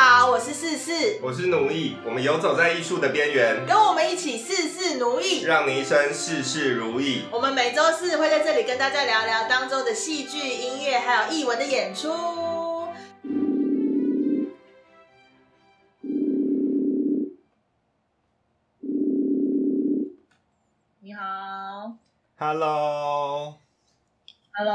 [0.00, 7.24] 好，我是四四，我是奴役，我们游走在艺术的边缘，跟我们一起事事奴役，让你一生事事如意。
[7.32, 12.14] 我们每周四会在这里跟大家聊聊当周的戏剧、音乐还有艺文的演出。
[21.00, 21.96] 你好
[22.38, 23.58] Hello，，Hello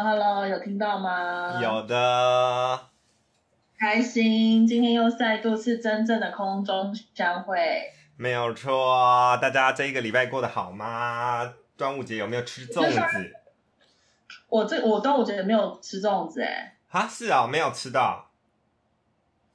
[0.03, 1.61] Hello，有听到吗？
[1.61, 2.89] 有的，
[3.83, 7.57] 开心，今天又再度是真正的空中相会。
[8.15, 9.37] 没有错。
[9.41, 11.53] 大家这一个礼拜过得好吗？
[11.75, 13.33] 端午节有没有吃粽子？
[14.47, 18.29] 我这我端午节没有吃粽子哎，啊，是啊，没有吃到。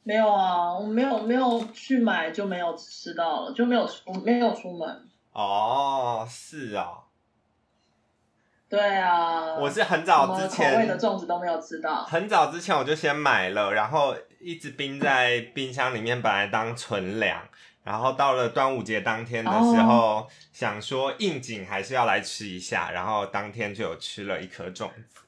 [0.03, 5.09] 没有啊，我没有没有去买就没有吃到了，就没有出没有出门。
[5.33, 6.99] 哦，是啊，
[8.69, 12.05] 对啊，我是很早之什么口味的，粽子都没有吃到。
[12.05, 17.41] 很早之前我就先买了，然后一直冰在冰箱里面，本来当存粮。
[17.85, 25.23] 然后到了端午节当天的时候，想说应景还是要来吃一下，然后当天就有吃了一颗粽子。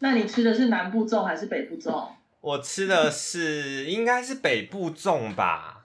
[0.00, 2.08] 那你吃的是南部粽还是北部粽？
[2.42, 5.79] 我吃的是应该是北部粽吧？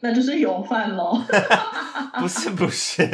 [0.00, 1.22] 那就是油饭喽。
[2.20, 3.06] 不是不是，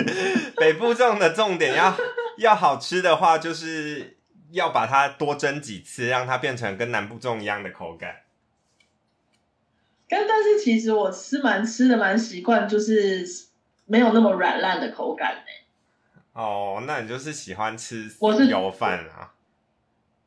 [0.56, 1.94] 北部粽的重点要
[2.38, 4.16] 要好吃的话，就是
[4.52, 8.16] 要把它多蒸几次，让它变成跟南部粽一样的口感。
[10.08, 13.26] 但但是其实我吃蛮吃的蛮习惯，就是
[13.86, 19.32] 没有那么软烂的口感欸哦，那你就是喜欢吃我是油饭啊？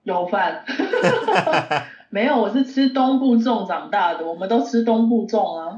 [0.03, 0.65] 油饭。
[2.11, 5.77] 没有，我是吃东部粽长大的，我们都吃东部粽啊。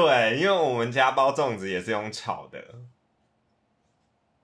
[0.00, 2.62] 对，因为我们家包粽子也是用炒的。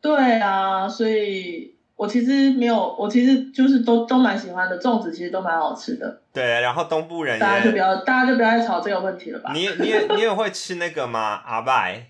[0.00, 6.22] 对啊，所以我其实没有，我其实就是都都蛮喜欢的，粽子其实都蛮好吃的。
[6.32, 9.52] 对，然后东部人也，大家就不要，大家就不要再吵这个问题了吧？
[9.52, 11.40] 你也你也你也会吃那个吗？
[11.46, 12.08] 阿拜？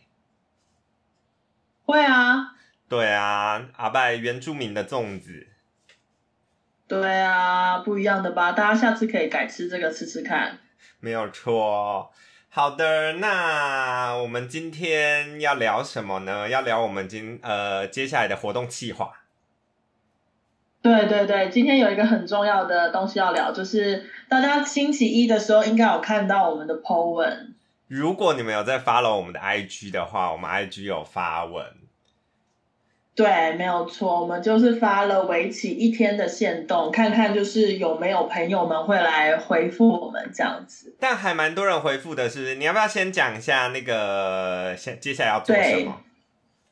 [1.85, 2.55] 会啊，
[2.89, 5.49] 对啊，阿拜原住民的粽子。
[6.89, 8.53] 对啊，不一样的吧？
[8.53, 10.59] 大家下次可以改吃这个吃吃看。
[11.01, 12.11] 没有错。
[12.57, 16.49] 好的，那我们今天要聊什么呢？
[16.49, 19.11] 要聊我们今呃接下来的活动计划。
[20.81, 27.57] 对对对，今天有一个很重要的东西要聊，就是大家星期一的时候应该有看到我们的 po 文。
[27.89, 31.67] 如果你们有在 follow 我们的 IG 的话，我们 IG 有发文。
[33.17, 40.97] 对，没有错，我们就是发了为期一天的限动，看看就是有没有朋友们会来回复我们这样子。
[40.99, 42.57] 但还蛮多人回复的，是不是？
[42.57, 46.01] 你要不要先讲一下那个先接下来要做什对么？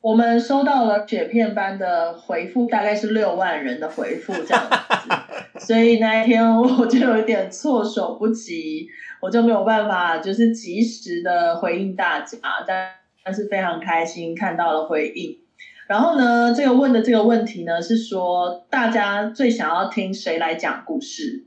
[0.00, 8.88] 我们收到了雪片般的回复，大概是六万人的回复这样子， 所以那一天我就有一点措手不及，
[9.20, 12.36] 我就没有办法就是及时的回应大家，
[12.66, 12.90] 但
[13.24, 15.38] 但是非常开心看到了回应。
[15.92, 21.44] 然后呢，这个问的这个问题呢是说，大家最想要听谁来讲故事？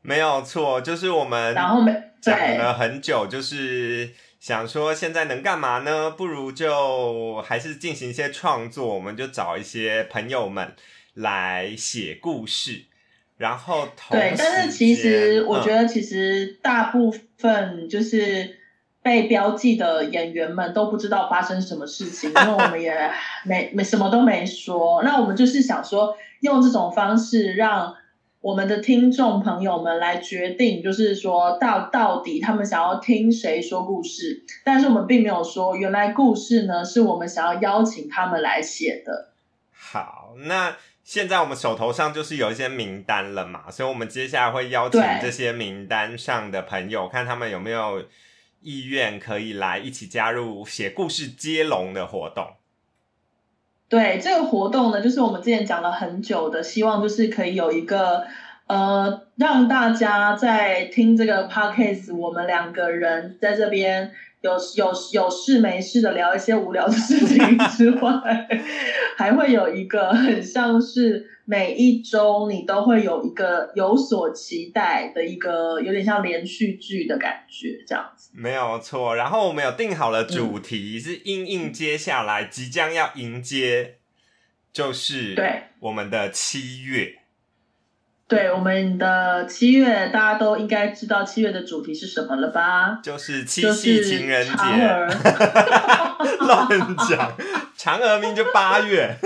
[0.00, 6.08] 没有错，就是我们然后没讲了很久，就是想说现在能干嘛呢？
[6.12, 10.72] 不如就还是进行一些创作，我们就找一些朋友们
[11.14, 12.84] 来写故事，
[13.38, 18.59] 然后同对，但是其实我觉得，得，其实大部分就是
[19.02, 23.10] 被标记的演员们都不知道发生什么事情，因为我们也
[23.46, 25.02] 没没什么都没说。
[25.02, 27.94] 那我们就是想说，用这种方式让
[28.40, 34.44] 我们的听众朋友们来决定，就是说到到底他们想要听谁说故事。
[34.64, 39.30] 但是我们并没有说，原来故事呢是我们想要邀请他们来写的。
[39.72, 48.04] 好，那现在我们手头上就是有一些名单了嘛，所以我们接下来会邀请这些名单上的朋友，看他们有没有
[48.60, 52.46] 意愿可以来一起加入写故事接龙的活动。
[53.88, 58.24] 对这个活动呢，就是我们之前讲了很久的，希望就是可以有一个
[58.68, 64.12] 呃，让大家在听这个 podcast，我们两个人在这边
[64.42, 68.48] 有有有事没事的聊一些无聊的事情之外，
[69.18, 78.30] 还会有一个很像是每一周你都会有一个有所期待的一个，有点像连续剧的感觉这样子。
[78.32, 83.96] 没有错，然后我们有定好了主嗯题，是应应接下来即将要迎接，
[84.72, 87.16] 就是对我们的七月。
[88.28, 93.00] 对，我们的七月大家都应该知道七月的主题是什么了吧？
[93.02, 94.54] 就是七夕情人节。
[96.46, 96.68] 乱
[97.08, 97.36] 讲，
[97.76, 99.16] 嫦娥明就八月，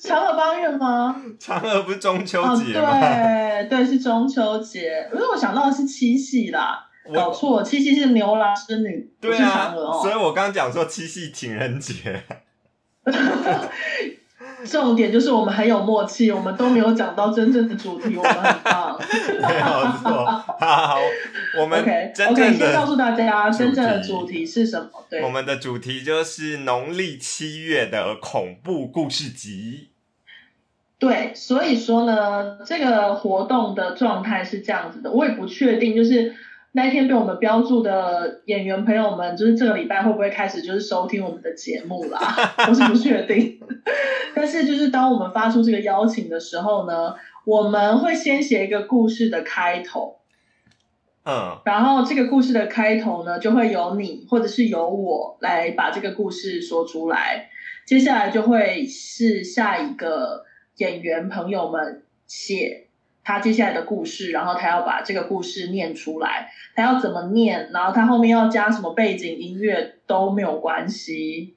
[0.00, 1.14] 嫦嫦娥八月吗？
[1.38, 2.98] 嫦娥不是中秋哦，节吗？
[3.00, 5.08] 对对，是中秋节。
[5.12, 10.00] 因为我想到的是七夕啦，搞我错，七夕是牛郎织女，对啊嫦娥，哦。
[10.02, 12.22] 所以我刚刚讲说七夕情人节，
[14.66, 18.98] 重点就是我们很有默契，我们都没有讲到真正的主题，我们很棒。
[19.00, 19.66] 没有
[20.02, 20.24] 错。
[20.58, 20.98] 好，
[21.60, 24.88] 我们 OK 真 OK，先告诉大家主真正的主题是什么？
[25.08, 29.88] 对我，们的主题就是农历七月的恐怖故事集。
[30.98, 36.34] 对，所以说呢，这个活动的状态是这样子的，我也不确定，就是
[36.72, 42.18] 那一天被我们标注的演员朋友们，就是这个礼拜会不会开始就是收听我们的节目啦？
[42.68, 43.58] 我是不确定。
[44.34, 47.14] 但是就是当我们发出这个邀请的时候呢，
[47.44, 50.18] 我们会先写一个故事的开头，
[51.24, 57.50] 嗯，然后这个故事的开头呢，就会由你或者是由我来把这个故事说出来。
[57.84, 60.44] 接下来就会是下一个
[60.76, 62.86] 演员朋友们写
[63.22, 71.56] 他接下来的故事，然后他要把这个故事念出来，他要怎么念，然后他后面要加什么背景音乐都没有关系。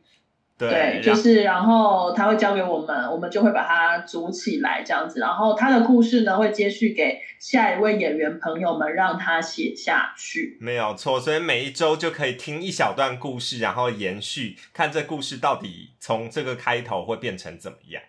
[0.56, 10.58] 对，就是然后他会交给我们，我们就会把它组起来这样子，然后他的故事呢会接续给下一位演员朋友们，让他写下去。
[10.62, 18.02] 没有错，所以每一周就可以听一小段故事，然后延续看这故事到底从这个开头会变成怎么样。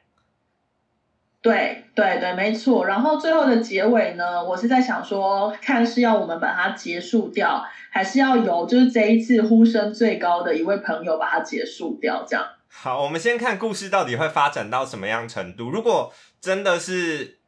[1.45, 2.87] 对对对，没错。
[2.87, 12.43] 然后最后的结尾呢，我是在想说，看是要我们把它结束掉，还是要由就是这一次呼声最高的一位朋友把它结束掉，这样。
[12.67, 15.69] 好，我们先看故事到底会发展到什么样程度。
[15.69, 17.41] 如果真的是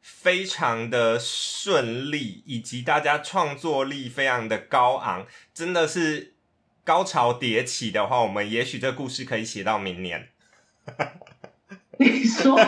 [0.00, 6.32] 非常的顺利，以及大家创作力非常的高昂，真的是
[6.82, 10.28] 高潮迭起的话，我们也许这故事可以写到明年。
[11.98, 12.58] 你说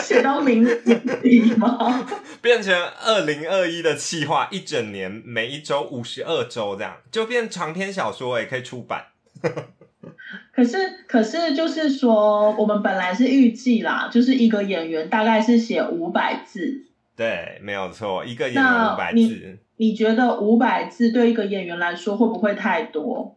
[0.00, 2.06] 写到明年底吗？
[2.40, 2.74] 变成
[3.04, 9.06] 二零二一的企划，一整年每一周五十二周这样，就变长篇小说也可以出版。
[10.52, 16.86] 可是可是就是说，我们本来是预计啦，就是一个演员大概是写五百字。
[17.14, 19.58] 对，没有错，一个演员五百你字。
[19.76, 23.36] 你觉得五百字对一个演员来说会不会太多？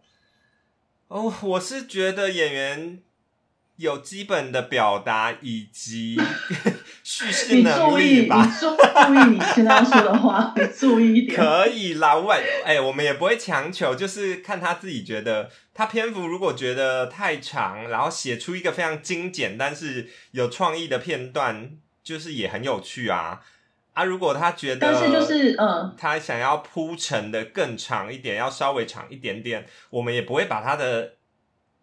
[1.10, 3.00] 哦，我是觉得演员
[3.80, 6.20] 有基本的表达以及
[7.02, 8.46] 叙事你能注意，你力吧。
[8.46, 11.36] 注意你现在要说的话，你注意一点。
[11.40, 21.72] 可以啦，五百哎，我们也不会强求，就是看他自己觉得，他篇幅如果觉得太长，然后写出一个非常精简但是有创意的片段，
[22.04, 23.40] 就是也很有趣啊
[23.94, 24.04] 啊！
[24.04, 31.14] 如果他觉得，但是就是嗯，他想要铺陈的更长一点，要稍微长一点点，我们也不会把他的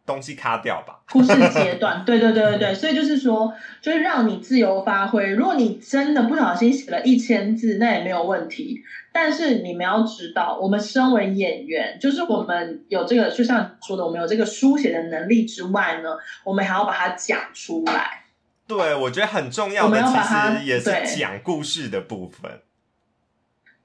[0.07, 1.01] 东西卡掉吧？
[1.11, 5.29] 故事阶段， 对对对对对，所以就是说，就是让你自由发挥。
[5.31, 8.83] 如果你真的不小心写了一千字，那也没有问题。
[9.13, 16.11] 但是你们要知道，我们身为演员，就是我们有这个，就像说的，我们有这个书写的能力之外呢，
[16.45, 18.25] 我们还要把它讲出来。
[18.69, 22.61] 对，我觉得很重要我们的，其实也是讲故事的部分。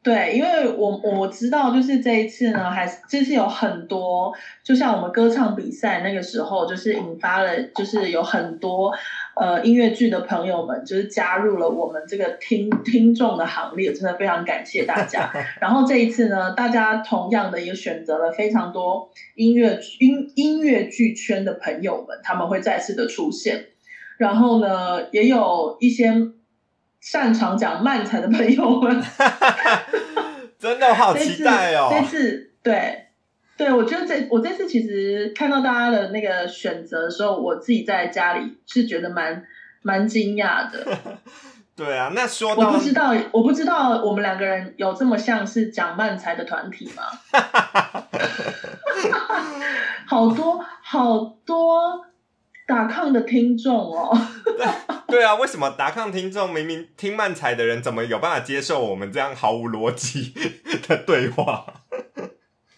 [0.04, 8.92] 对，因为我我知道，就是这一次呢，还是这次有很多，就像我们歌唱比赛那个时候，就是引发了，就是有很多
[9.36, 15.32] 呃音乐剧的朋友们，就是加入了我们这个听听众的行列，真的非常感谢大家。
[15.62, 23.66] 然后这一次呢，大家同样的也选择了非常多音乐音音乐剧圈的朋友们，他们会再次的出现。
[24.18, 26.12] 然后呢，也有一些
[27.02, 29.04] 擅长讲漫才的朋友们。
[30.58, 31.90] 真的好期待哦！
[31.92, 33.08] 这次对
[33.58, 39.44] 对，我觉得这我这次其实看到大家的那个选择的时候，我自己在家里是觉得蛮
[39.82, 40.86] 蛮惊讶的。
[41.76, 47.04] 对啊，那说到我不知道，我不知道我们两个人有这么像是讲漫才的团体吗？
[50.06, 52.06] 好多好多
[52.72, 54.18] 打抗的听众哦。
[55.10, 60.34] 对啊，为什么达康听众明明听漫才的人，怎么有办法接受我们这样毫无逻辑
[60.88, 61.66] 的对话？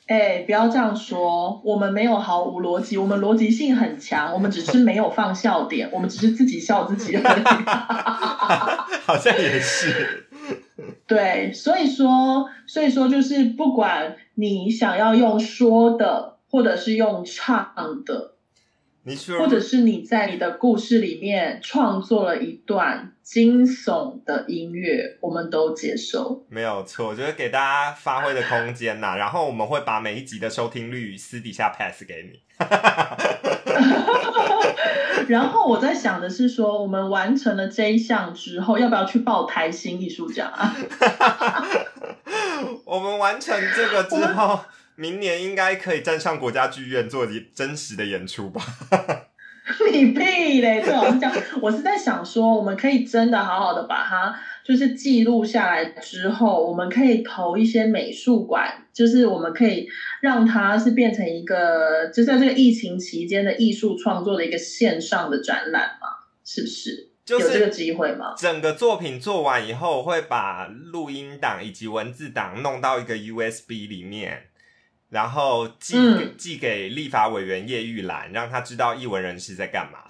[0.07, 7.43] 哎，不要这样说，我们没有毫无逻辑，我们逻辑性很强，我们只是没有放笑点，我们只是自己笑自己而已。
[9.05, 10.27] 好像也是。
[11.05, 17.73] 对，所以说，所以说就是不管你想要用说的，或者是用唱
[18.03, 18.32] 的，
[19.05, 26.45] 你说，或者是你在你的故事里面创作了一段惊悚的音乐，我们都接受。
[26.47, 29.17] 没有错，就是给大家发挥的空间呐。
[29.17, 32.39] 然后我们会把每一集的收听率私底下 pass 给你。
[35.27, 40.73] 然后我在想的是说，我们完成了这一项之后，要不要去报台新艺术奖啊？
[42.85, 44.59] 我们完成这个之后，
[44.95, 48.61] 明年应该可以站上国家剧院做真实的演出吧？
[49.93, 50.81] 你屁嘞！
[50.85, 51.31] 这种讲，
[51.61, 59.87] 我是在想说，我们可以真的好好的把它就是记录下来之后，我们可以投一些美术馆，就是我们可以
[60.21, 66.07] 让它是变成一个，就在这个疫情期间的艺术创作的一个线上的展览嘛？
[66.43, 67.09] 是不是？
[67.29, 68.33] 有这个机会吗？
[68.37, 74.47] 整个作品做完以后，会把录音档以及文字档弄到一个 USB 里面。
[75.13, 75.95] 然后寄
[76.39, 79.99] 寄给立法委员叶玉兰，让他知道艺文人士在干嘛。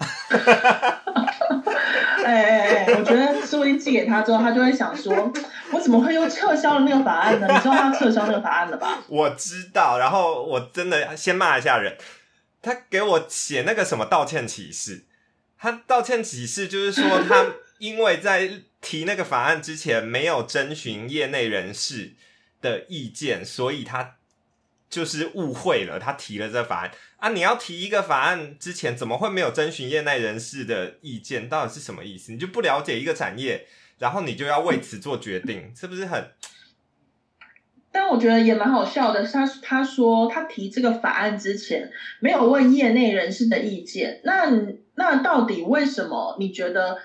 [2.24, 5.30] 哎哎哎，我觉得说不定寄给他之后，他就会想说：
[5.72, 7.46] 我怎么会又撤销了那个法案呢？
[7.46, 9.04] 你知道他撤销那个法案了吧？
[9.08, 9.98] 我知道。
[9.98, 11.98] 然后我真的先骂一下人，
[12.62, 15.04] 他给我写那个什么道歉启事。
[15.58, 17.44] 他道歉启事就是说，他
[17.76, 22.14] 因为在提那个法案之前没有征询业内人士
[22.62, 24.14] 的意见，所以他。
[24.94, 27.30] 就是误会了，他提了这法案啊！
[27.30, 31.48] 你要提一个法案之前，怎么会没有征询业内人士的意见？
[31.48, 32.30] 到底是什么意思？
[32.30, 33.66] 你就不了解一个产业，
[33.98, 36.30] 然后你就要为此做决定，是不是很？
[37.90, 39.26] 但我觉得也蛮好笑的。
[39.26, 44.48] 他他说他提这个法案之前没有问业内人士的意见，那
[44.94, 46.36] 那到底为什么？
[46.38, 46.98] 你觉得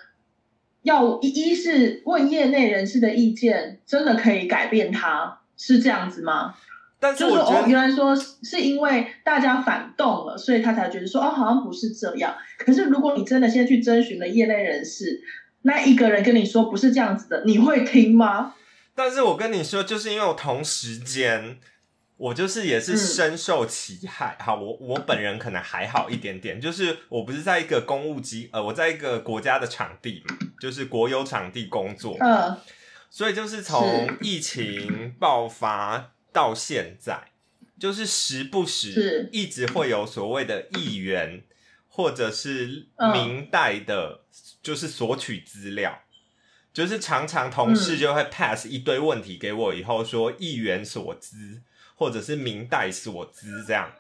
[0.83, 5.37] 要一一是问业内人士的意见，真的可以改变他？
[5.57, 6.55] 是这样子吗？
[7.01, 12.35] 但是我觉得，原来说是因为大家反动了，所以他才觉得说哦，好像不是这样。
[12.57, 15.21] 可是如果你真的现在去征询了业内人士，
[15.61, 18.53] 那一个人跟你说不是这样子的，你会听吗？
[18.93, 21.57] 但是我跟你说，就是因为我同时间，
[22.17, 24.35] 我就是也是深受其害。
[24.41, 32.57] 好，我我本人可能还好一点点，就是我不是在一个公务机呃，我在一个国家的场地嘛，就是国有场地工作，嗯，
[33.09, 36.11] 所以就是从疫情爆发。
[36.31, 37.31] 到现在，
[37.79, 41.43] 就是时不时一直会有所谓的议员
[41.87, 44.21] 或者是明代的，
[44.61, 46.03] 就是索取资料，
[46.73, 51.61] 就是常常同事就会 pass 一堆问题给我，以后说议员所知
[51.95, 53.91] 或者是明代所知这样。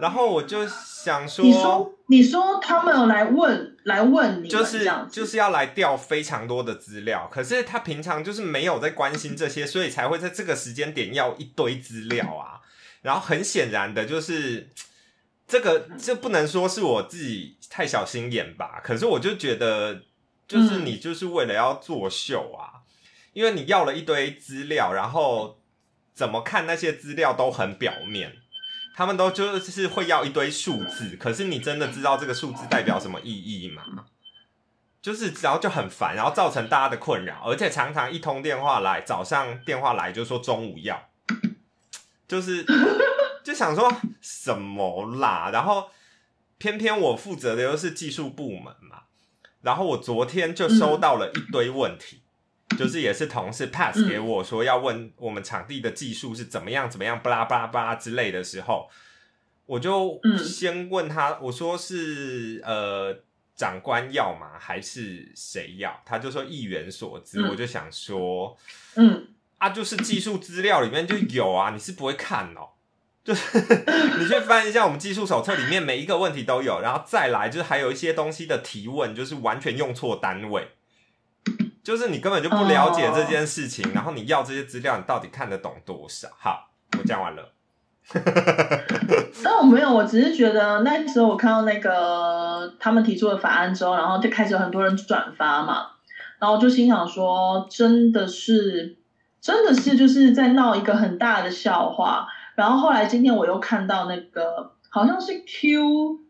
[0.00, 12.60] 然后我就想说，你说你说他们有来问来问你，就是就是要来调非常多的资料，可是他平常就是没有在关心这些，所以才会在这个时间点要一堆资料啊。
[13.02, 14.70] 然后很显然的就是
[15.46, 20.02] 这个这不能说是我自己太小心眼吧，可是我就觉得
[20.48, 22.80] 就是你就是为了要作秀啊，
[23.34, 25.58] 因为你要了一堆资料，然后
[26.14, 28.36] 怎么看那些资料都很表面。
[28.94, 33.82] 他们都就是会要一堆数字，可是你真的知道这个数字代表什么意义吗？
[35.02, 41.10] 就是然后就很烦，然后造成大家的困扰，而且常常一通电话来，早上电话来就说中午要，
[42.26, 42.64] 就是
[43.42, 45.90] 就想说什么啦，然后
[46.56, 49.02] 偏偏我负责的又是技术部门嘛，
[49.60, 52.22] 然后我昨天就收到了一堆问题。
[52.78, 58.88] 就是也是同事 pass 给我说要问我们场地的技术是怎么样怎么样巴拉巴拉巴拉之类的时候，
[59.66, 63.16] 我就先问他，我说是呃
[63.54, 64.58] 长官要吗？
[64.58, 66.02] 还是谁要？
[66.04, 68.56] 他就说议员所知，我就想说，
[68.96, 69.28] 嗯。
[69.56, 72.70] 啊，就是技术资料里面就有啊，你是不会看哦，
[73.24, 73.58] 就是
[74.18, 80.68] 你去翻一下我们技术手册里面每一个问题都有，然后再来就是还有一些东西的提问，就是完全用错单位。
[81.84, 86.28] 就是你根本就不了解这件事情，然后你要这些资料，你到底看得懂多少？
[86.38, 87.52] 好，我讲完了。
[89.42, 95.86] 那我没有，我只是觉得那时候我看到那个他们提出的法案之后，然后就开始有很多人转发嘛，
[96.38, 98.96] 然后就心想说，真的是，
[99.40, 102.26] 真的是就是在闹一个很大的笑话。
[102.54, 106.20] 然后后来今天我又看到那个好像是 Q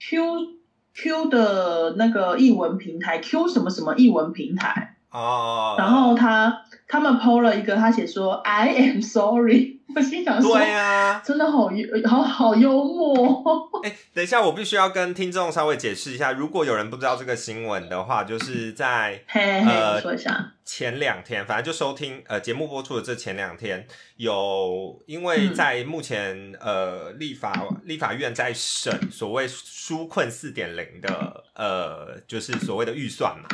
[0.00, 0.48] Q
[0.94, 4.91] Q 的那个译文平台，Q 什么什么译文平台。
[5.12, 13.70] 哦，然后他他们 PO 了一个，他写说 I am sorry，我心想说，对呀，真的好幽好好幽默。
[13.82, 20.52] 哎，等一下，我必须要跟听众稍微解释一下，如果有人不知道这个新闻的话，就是在呃说一下。
[20.64, 33.46] 前两天，反正就收听呃节目播出的这前两天，有因为在目前呃立法立法院在审所谓纾困四点零的呃就是所谓的预算嘛，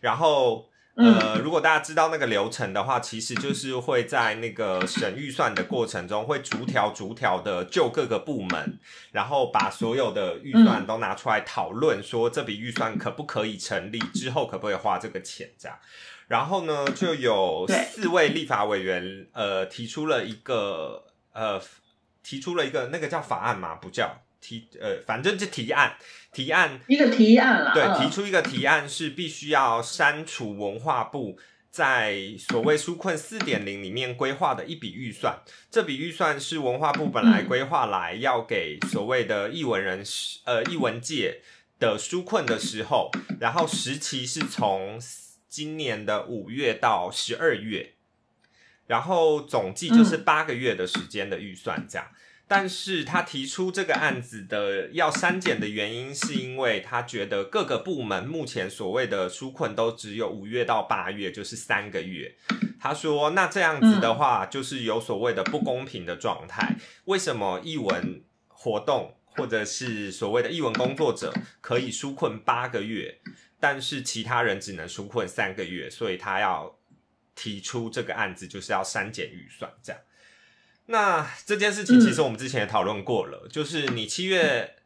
[0.00, 0.64] 然后。
[0.98, 8.80] 呃，如果大家知道那个流程的话，其实就是会在那个审预算的过程中，会逐条逐条的就各个部门，
[9.12, 15.78] 然后把所有的预算都拿出来讨论，说这笔预算可不可以成立，之后可不可以花这个钱这样。
[16.26, 21.62] 然后呢，就有四位立法委员呃提出了一个呃
[22.24, 24.22] 提出了一个那个叫法案嘛，不叫。
[24.40, 25.96] 提呃，反正就提案，
[26.38, 27.72] 提案一个提案啦。
[27.74, 31.36] 对，提出一个提案是必须要删除文化部
[31.68, 35.40] 在所谓纾困四点零里面规划的一笔预算。
[35.68, 41.40] 这笔预算是文化部本来规划来要给所谓的译文人士呃译文界
[41.80, 45.00] 的纾困的时候，然后时期是从
[45.48, 47.94] 今年的五月到十二月，
[48.86, 52.06] 然后总计就是八个月的时间的预算这样。
[52.48, 62.34] 但是他提出这个案子的要删减的原因，是因为他觉得各个部门目前所谓的纾困都只有五月到八月，就是三个月。
[62.80, 66.76] 他说，那这样子的话，就是有所谓的不公平的状态。
[67.04, 73.20] 为什么译文活动或者是所谓的译文工作者可以纾困八个月，
[73.60, 75.90] 但是其他人只能纾困三个月？
[75.90, 76.78] 所以他要
[77.34, 80.00] 提出这个案子，就是要删减预算这样。
[80.90, 84.76] 那这件事情其实我们之前也讨论过了，就是你七月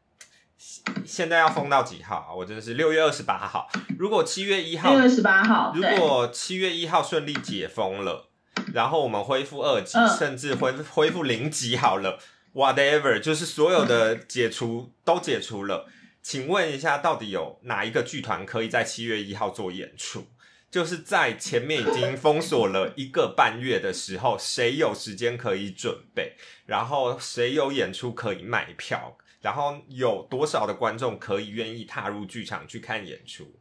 [1.05, 2.35] 现在要封到几号啊？
[2.35, 3.69] 我真的是六月二十八号。
[3.99, 8.31] 如果七月一号，六月十八号，如果七月一号顺利解封了，
[8.75, 12.19] 然后我们恢复二级，甚至恢恢复零级好了
[12.53, 15.89] ，whatever，就是所有的解除都解除了。
[16.21, 20.27] 请问一下，到底有哪一个剧团可以在七月一号做演出？
[20.73, 26.35] 就是在前面已经封锁了一个半月的时候，谁有时间可以准备？
[26.65, 29.19] 然后谁有演出可以卖票？
[29.43, 33.61] 然后有多少的观众可以愿意踏入剧场去看演出？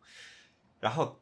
[0.80, 1.20] 然后，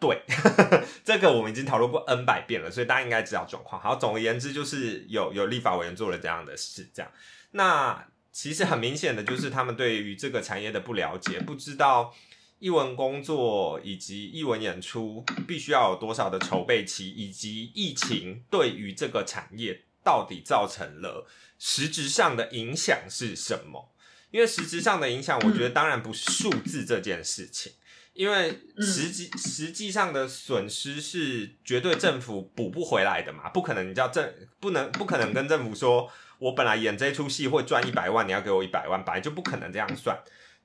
[0.00, 0.22] 对
[1.04, 3.78] 这个我们已经讨论过 N 百遍了，所以大家应该知道状况。
[3.78, 7.12] 好，总而言之，就是有有立法委员做了这样的事，这样。
[7.50, 12.14] 那其实很明显的就是他们对于这个产业的不了解，不知道。
[12.60, 21.26] 译文工作以及译文演出必须要有多少的筹备期，以及疫情对于这个产业到底造成了
[21.58, 23.90] 实质上的影响是什么？
[24.30, 27.72] 因为实质上的影响，我觉得当然不是数字这件事情，
[28.12, 40.14] 因为实际实际上的损失是绝对政府补不回来的嘛，不可能你叫政不能不可能跟政府说，我本来演这出戏会赚一百万，你要给我一百万，本来就不可能这样算，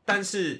[0.03, 0.59] 但是。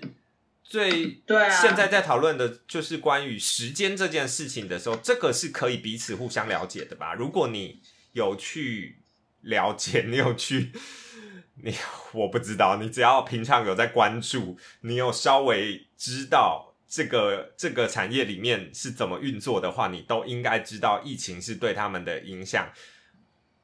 [0.68, 7.14] 最对现在在讨论的就是关于时间这件事情的时候，这个是可以彼此互相了解的吧？
[7.14, 7.82] 如果你
[8.14, 8.98] 有去
[9.42, 10.72] 了解，你有去，
[11.64, 11.76] 你
[12.14, 22.74] 我不知道，你只要平常有在关注，你有稍微知道这个这个产业里面是怎么运作的话，你都应该知道疫情是对他们的影响，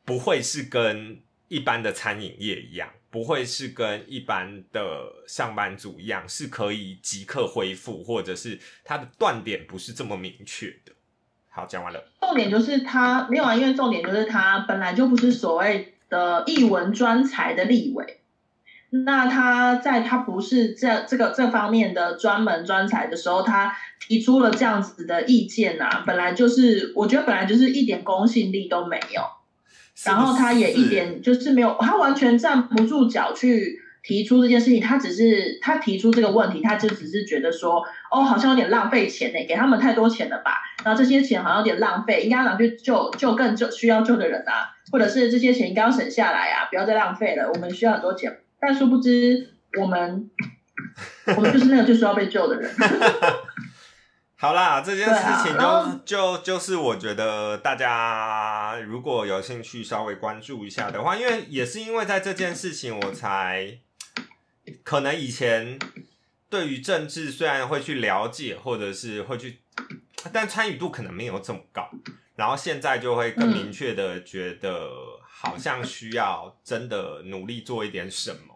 [0.06, 2.94] 不会是跟一般的餐饮业一样。
[3.12, 10.94] 不会是跟一般的上班族一样，是可以即刻恢复，或者是它的断点不是这么明确的。
[11.50, 12.02] 好，讲完了。
[12.22, 18.22] 重点就是他没有啊，因为重点就是他本来就不是所谓的译文专才的立委，
[18.92, 29.22] 那他在他不是这这个这方面的专门专才的时候，他提出了这样子的意见啊，本来就是我觉得本来就是一点公信力都没有。
[30.06, 34.82] 然后他也一点就是没有，他完全站不住脚去提出这件事情。
[34.82, 40.54] 他只是他提出这个问题，他就只是觉得说，哦，好像有点浪费钱呢，给他们太多钱了吧？
[40.84, 47.52] 然后这些钱好像有点浪费，应该拿去救救更救需要救的人啊，或者是这些钱应该要省下来啊，不要再浪费了。
[47.54, 50.30] 我们需要很多钱，但殊不知我们
[51.38, 52.72] 我们就是那个最需要被救的人。
[54.42, 63.78] 好啦，这件事情就就就是我觉得大家如果有兴趣稍微关注一下的话，因为也是因为在这件事情，我才
[64.82, 65.78] 可能以前
[66.50, 69.60] 对于政治虽然会去了解，或者是会去，
[70.34, 71.88] 但参与度可能没有这么高，
[72.36, 74.90] 然后现在就会更明确的觉得，
[75.22, 78.51] 好像需要真的努力做一点什么。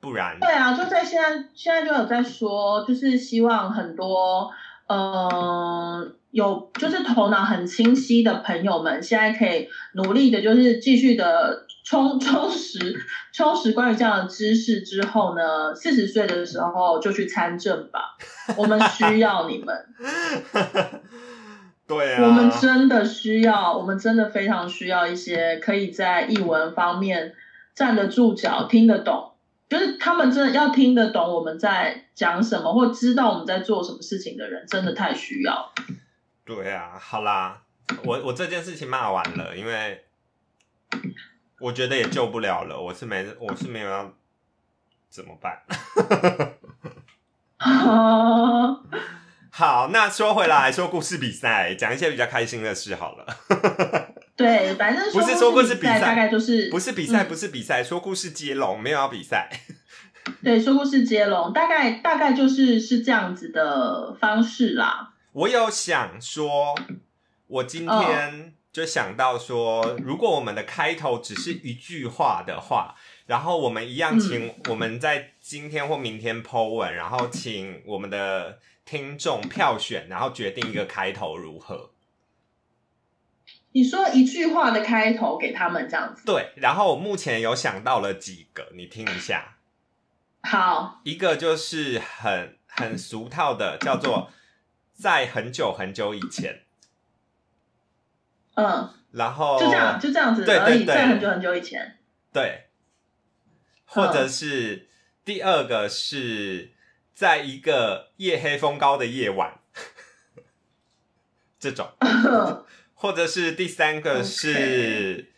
[0.00, 4.50] 不然，对啊，就在现在，现在就有在说，就是希望很多，
[4.88, 12.98] 呃，有就是头脑很清晰的朋友们，现在可以努力的，就是继续的充 充实
[13.34, 18.16] 充实关于这样的知识之后呢，四十岁的时候就去参政吧，
[18.56, 19.86] 我们需要你们，
[21.86, 27.34] 对啊，我们真的需要，我们真的非常需要一些可以在译文方面
[27.74, 29.26] 站得住脚、听得懂。
[29.70, 35.72] 就是他们真的要听得懂我们在讲什么，或知道我们在做什么事情的人，真的太需要。
[36.44, 37.62] 对啊，好啦，
[38.02, 40.04] 我我这件事情骂完了，因为
[41.60, 44.12] 我觉得也救不了了，我是没我是没有要
[45.08, 45.62] 怎么办。
[49.52, 53.24] 好，那说回来说故事比赛，讲一些比较开心的事好了。
[54.36, 59.50] 对，反正不是说故事比赛，大概就是不是比赛，嗯不是比赛，说故事接龙，没有要比赛。
[60.42, 65.14] 对说故事接龙，大概大概就是是这样子的方式啦。
[65.32, 66.74] 我有想说，
[67.46, 72.94] 我今天就想到说，如果我们的开头只是一句话的话，
[73.26, 81.90] 然后我们一样请我们在今天或明天 Po 文，然后请我们的听众票选，然后决定一个开头如何？
[83.72, 89.56] 你说一句话的开头给他们这样子，对，然后我目前有想到了几个，你听一下。
[90.42, 94.30] 好，一个就是很很俗套的，叫做
[94.92, 96.62] 在很久很久以前，
[98.54, 100.86] 嗯，然后就这样，就这样子对对，对。
[100.86, 101.98] 在很久很久以前。
[102.32, 102.68] 对，
[103.84, 104.88] 或者是
[105.24, 106.72] 第二个是
[107.14, 109.58] 在一个夜黑风高的夜晚，
[111.60, 111.90] 这种，
[113.00, 115.32] 或者是第三个是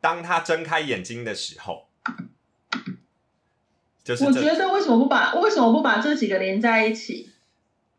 [0.00, 1.88] 当他睁开眼睛的时候，
[4.02, 7.30] 就是我觉得为什么不把为什么不把这几个连在一起？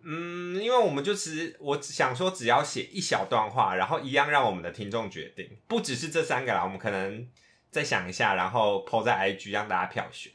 [0.03, 7.25] 嗯，因为我们就只我只想说，只要写一小段话，然后一样让我们的听众决定，不只是这三个啦，我们可能
[7.71, 10.34] 再想一下，然后 PO 在 IG 让大家票选。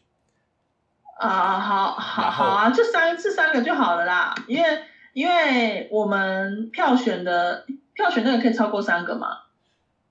[1.18, 9.38] 啊，好好好啊，这三这三个就好了啦，因为因为我们票选的票选那个可以超过三个吗。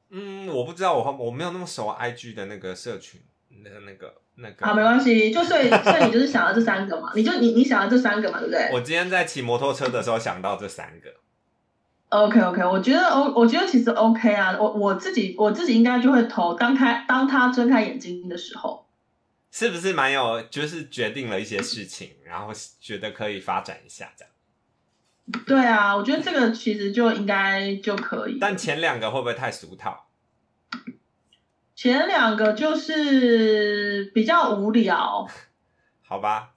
[0.09, 3.21] 嗯，我不知道，我我没有那么熟 IG 的那个社群
[3.63, 4.65] 那那个那个。
[4.65, 11.09] 好，没关系，就所以 所以你就是想要这三个嘛，你就你你想要这三个嘛，对不对我今天在骑摩托车的时候想到这三个
[12.09, 18.85] ，？OK OK，我觉得 O 我觉得其实 OK 啊，我我自己我自己应该就会投当开当他睁开眼睛的时候。
[19.53, 20.41] 是不是蛮有？
[20.43, 24.30] 就是决定了一些事情，然后觉得可以发展一下这样。
[25.45, 28.37] 对啊，我觉得这个其实就应该就可以。
[28.39, 30.07] 但前两个会不会太俗套？
[31.75, 35.27] 前两个就是比较无聊，
[36.05, 36.51] 好吧，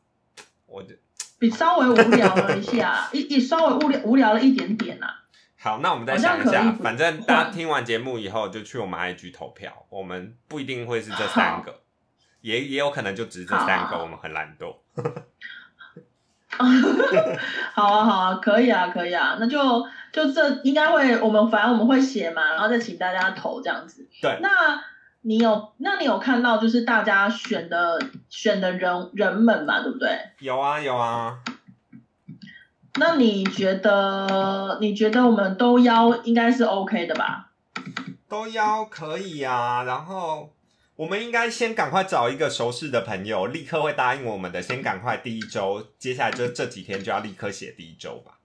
[0.67, 0.95] 我就
[1.39, 5.23] 比稍微无聊了一下， 一一稍微无聊无聊了一点点啊。
[5.59, 11.81] 好，那我们再想一下，反正大家听完节目以后就去我们 IG 投票，我们不一定会是这三个，
[12.43, 14.77] 也也有可能就只是这三个，我们很懒惰。
[17.75, 24.07] 好啊，好啊，可以啊，可以啊，那就就这应该会，我们反正我们会写嘛，然后再请大家投这样子。
[24.21, 24.49] 对那
[25.23, 30.19] 你有，那你有看到就是大家选的选的人人们嘛，对不对？
[30.41, 31.39] 有啊有啊，
[32.99, 37.51] 那你觉得你觉得我们都邀应该是 OK 的吧？
[38.29, 39.83] 都邀可以啊。
[39.85, 40.51] 然后
[40.97, 48.39] 我们应该先赶快找一个熟识的朋友，立刻会答应我们的，先赶快第一周，接下来这这几天就要立刻写第一周吧。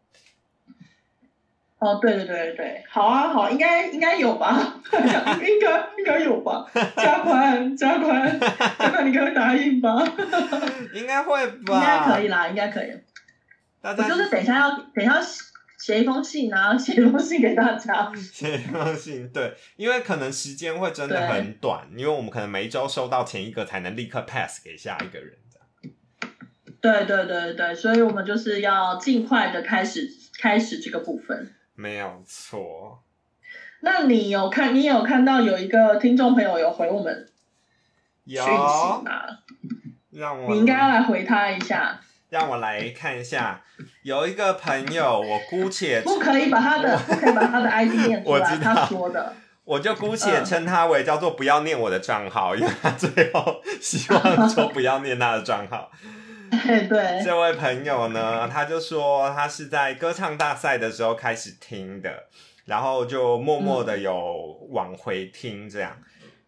[1.78, 5.00] 哦，对对对对对，好啊，好，应该应该有吧，应
[5.62, 6.66] 该应该有吧，
[6.98, 10.04] 加宽加宽加宽，你可以答应吧？
[10.94, 11.76] 应该会吧？
[11.76, 12.92] 应该可以啦，应该可以。
[13.82, 15.22] 大家我就是等一下要等一下
[15.80, 18.12] 写一封信啊， 写一封信给大家。
[18.16, 25.38] 写一封信，对，因为可能时间会真的很短，因为我们可能每一周收到前一个才能立刻 pass 给下一个人。
[26.82, 31.54] 对对对对，所以我们就是要尽快的开始开始这个部分。
[31.76, 33.04] 没有错。
[33.82, 37.30] 那你有看，你有看到有一个听众朋友有回我们
[38.26, 38.50] 讯有，息
[39.04, 39.24] 吗？
[40.12, 43.62] 让我你应该要来回他一下，让我来看一下，
[44.04, 49.34] 有一个朋友，我姑且不可以把他的不可以把他的 ID 念出来， 我知道他说的。
[49.66, 55.92] 我就姑且嗯称他为叫做不要念我的账号，因为他最后希望说不要念他的账号。
[56.50, 62.10] 对 对，这位朋友呢，他就说他是在歌唱大赛的时候开始听的，
[62.66, 65.96] 然后就默默的有往回听这样。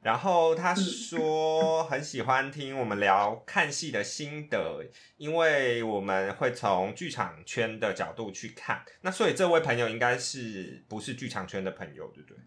[0.02, 4.84] 然后他说很喜欢听我们聊看戏的心得，
[5.18, 8.84] 因为我们会从剧场圈的角度去看。
[9.02, 12.38] 那所以这位朋友应该是不是剧场圈的朋友，对不对？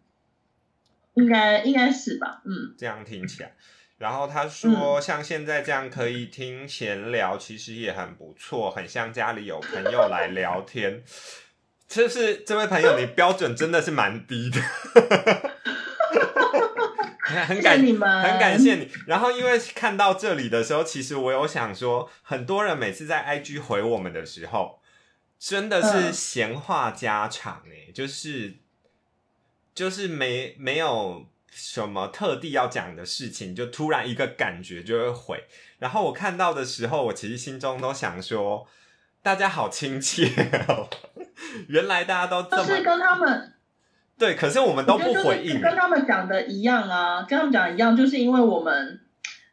[1.15, 2.43] 应该应该是吧？
[2.45, 3.55] 嗯，这样听起来。
[3.99, 11.05] 然后他说，像现在这样可以听闲聊，其实也很不错，很像家里有朋友来聊天。
[11.87, 14.61] 就是这位朋友，你标准真的是蛮低的，
[17.35, 18.89] 很感你们，很感谢你。
[19.07, 24.81] 然后因为看到这里的时候，其实我有想说，很多人每次在 IG 回我们的时候，
[25.39, 28.55] 真的是闲话家常哎，就是
[29.75, 35.45] 就是没没有什么特地要讲的事情，就突然一个感觉就会回。
[35.79, 38.67] 然后我看到的时候，我其实心中都想说，
[39.23, 40.27] 大家好亲切
[40.69, 40.89] 哦，
[41.69, 43.54] 原来大家都这么跟他们。
[44.19, 49.01] 对，可是我们都不回应，跟他们讲的一样啊，跟他们讲一样，就是因为我们，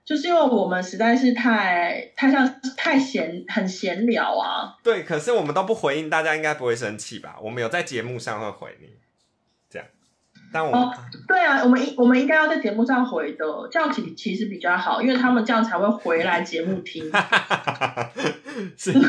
[0.05, 4.77] 就是因为我们实在是太太像太闲，很闲聊啊。
[4.83, 7.37] 对，可是我们都不回应，大家应该不会生气吧？
[7.41, 9.01] 我们有在节目上会回你，这样。
[10.53, 10.93] 但我哦，
[11.27, 17.11] 对啊，我们应我们应该要在节目上回的，这样其其实比较好，因为他们这样才会回来节目听。
[18.77, 18.99] 是是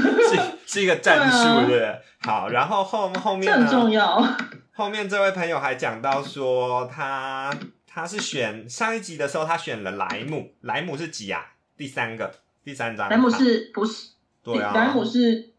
[0.67, 2.01] 是一个战术，对不对？
[2.21, 4.23] 好，然后后后面很重要。
[4.75, 7.53] 后面这位朋友还讲到说，他
[7.87, 11.45] 他是选上一集的时候，他选了莱姆，莱姆是几啊？
[11.77, 12.33] 第三个，
[12.65, 13.11] 第三张。
[13.11, 14.13] 莱姆是不是？
[14.43, 15.52] 对啊，莱姆是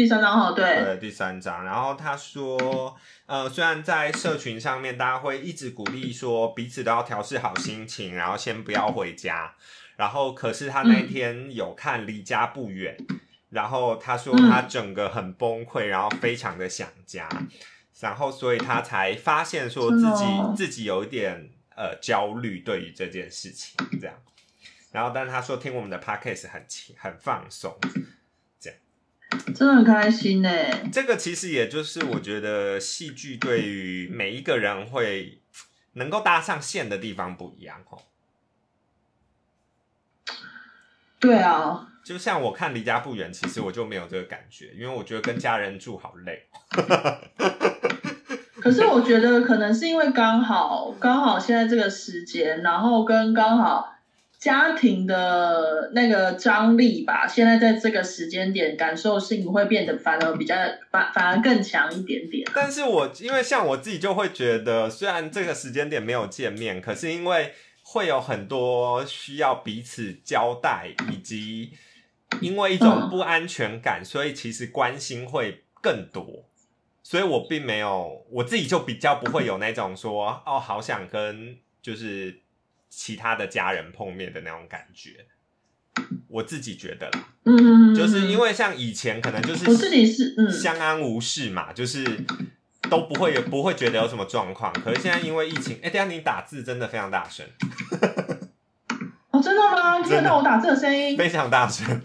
[0.00, 0.82] 第三张号，对。
[0.82, 1.62] 对，第三张。
[1.62, 9.54] 然后他说，呃，虽然在社群上面，大家会一直鼓励说彼此都要调试好心情，然后先不要回家。
[9.96, 12.96] 然后，可是他那天有看离家不远，
[13.50, 17.28] 然后他说他整个很崩溃，然后非常的想家。
[18.00, 20.24] 然后，所以他才发现说自己
[20.56, 24.16] 自己有一点呃焦虑对于这件事情这样。
[24.92, 26.64] 然后，但他说听我们的 podcast 很
[26.96, 27.78] 很放松，
[29.54, 30.50] 真的很开心呢。
[30.92, 35.42] 这个其实也就是我觉得戏剧对于每一个人会
[35.94, 37.98] 能够搭上线的地方不一样哦。
[41.18, 41.86] 对啊。
[42.02, 46.46] 就像我看离家不远，其实我就没有这个感觉，因为我觉得跟家人住好累。
[48.58, 53.94] 可是我觉得可能是因为刚好刚好现在这个时间，然后跟刚好
[54.40, 60.54] 家庭的那个张力吧，现在在这个时间点感受性会变得反而比较
[60.90, 62.44] 反反而更强一点点。
[62.54, 71.72] 但是我因为像我自己就会觉得，虽然这个时间点没有见面，可是因为会有很多需要彼此交代以及。
[72.40, 76.44] 因为一种不安全感，所以其实关心会更多，
[77.02, 82.39] 所以我并没有我自己就比较不会有那种说哦，好想跟就是
[82.90, 85.24] 其他的家人碰面的那种感觉。
[86.28, 92.04] 我自己觉得啦，嗯，就是因为像以前可能就是我自己是嗯相安无事嘛，就是
[92.88, 94.72] 都不会不会觉得有什么状况。
[94.72, 97.44] 可是现在因为疫情，哎，等下你打字真的非常大声。
[99.30, 100.00] 哦，真的吗？
[100.00, 101.16] 听得到我打字的声音？
[101.16, 102.00] 非常大声。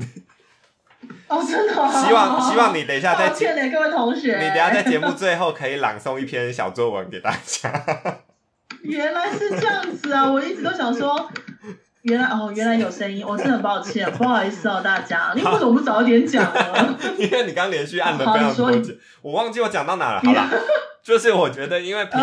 [1.27, 1.73] 哦，真的。
[1.73, 3.29] 希望希望你等一下在
[3.69, 8.19] 各位同学，你等下在节目最后可以朗诵一篇小作文给大家。
[8.85, 10.29] 原来是这样子啊！
[10.31, 11.29] 我一直都想说，
[12.03, 16.97] 原来哦，原来有声音，我真的很抱歉， 不好意思哦，大家，你为什么不早一点讲呢？
[17.17, 20.49] 因为你刚连续按了非常多次，我忘记我讲到哪了，好了。
[21.05, 22.19] 就是我觉得，因为平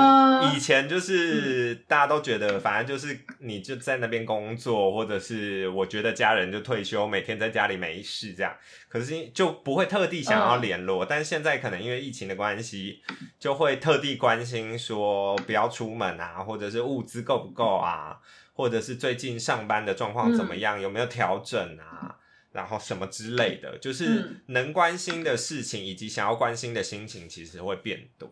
[0.53, 8.53] 以前就是大家都觉得，反正就是你就在那边工作，或者是我觉得家人就退休，每天在家里没事这样，
[8.89, 11.07] 可是就不会特地想要联络。
[11.07, 13.01] 但现在可能因为疫情的关系，
[13.39, 18.19] 就会特地关心说不要出门啊，或者是物资够不够啊，
[18.53, 22.17] 或者是最近上班的状况怎么样，有没有调整啊，
[22.51, 28.29] 然后什么之类的，就是能关心的事情以及想要关心的心情，其实会变多。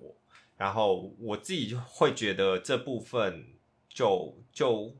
[0.60, 3.46] 然后我自己就会觉得这部分
[3.88, 4.94] 就就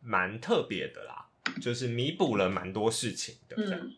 [0.00, 1.26] 蛮特别的啦，
[1.60, 3.90] 就是弥补了蛮多事情的，这样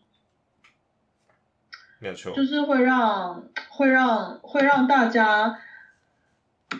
[1.99, 5.57] 没有错，就是会让会让会让大家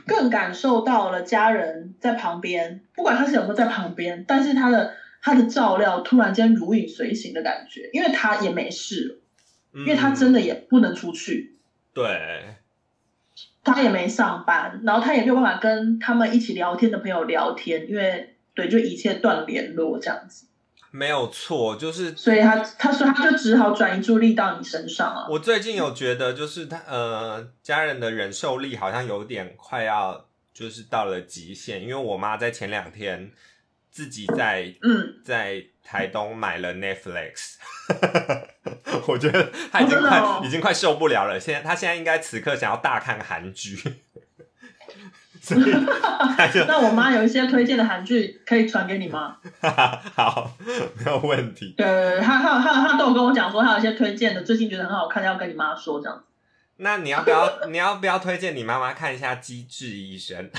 [0.05, 9.21] 更感受到了家人在旁边，不管他是有没有在旁边，但是他的他的照料突然间如影随形的感觉，因为他也没事，
[9.71, 11.55] 因为他真的也不能出去，
[11.93, 12.57] 对。
[13.73, 20.45] 他也没上班，然后他也没有办法跟他们一起聊天的朋友聊天，因为对，就一切断联络这样子。
[20.91, 25.27] 没有错，就是，所以他他说他就只好转移注意力到你身上啊。
[25.29, 33.29] 我最近有觉得，就是他呃，家人的忍受力好像有点快要就是到了极限，因为我妈在前两天
[33.91, 37.55] 自己在嗯在台东买了 Netflix。
[39.07, 41.39] 我觉得 他已经快已经快受不了了。
[41.39, 43.77] 现在他现在应该此刻想要大看韩剧。
[46.67, 49.37] 那我妈有一些推荐的韩剧可以传给你吗？
[49.61, 50.51] 好，
[50.97, 51.75] 没有问题。
[51.77, 56.23] 对，他他他他都有跟我讲说，他有一些推荐的，最近觉得很好看，要跟你妈说这样。
[56.77, 60.49] 那你要不要你要不要推荐你妈妈看一下《机智医生》？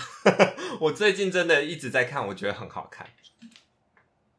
[0.79, 3.07] 我最近真的一直在看，我觉得很好看。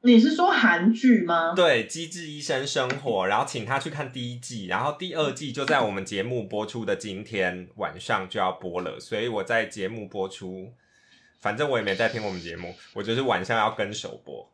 [0.02, 1.54] 你是说韩剧吗？
[1.56, 10.72] 对，《机智医生生活》，然后请他去看第一季，然后第二季就在我们节目播出的今天晚上就要播了，所以我在节目播出，
[11.40, 14.50] 反正我也没在听我们节目，我就是晚上要跟首播。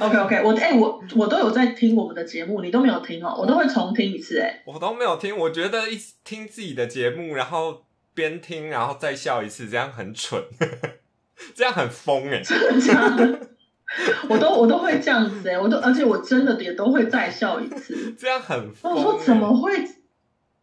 [0.00, 4.62] OK OK，我哎、我我都有在听我们的节目，你都没有听哦，我都会重听一次哎。
[4.64, 10.42] 我都没有听，我觉得一听自己的节目，然后边听然后再笑一次，这样很蠢，
[11.54, 12.40] 这样很疯哎。
[12.42, 12.80] 真
[13.16, 13.48] 的？
[14.28, 18.14] 我都我都会这样子哎，我都而且我真的也都会再笑一次。
[18.18, 19.72] 这样很我说怎么会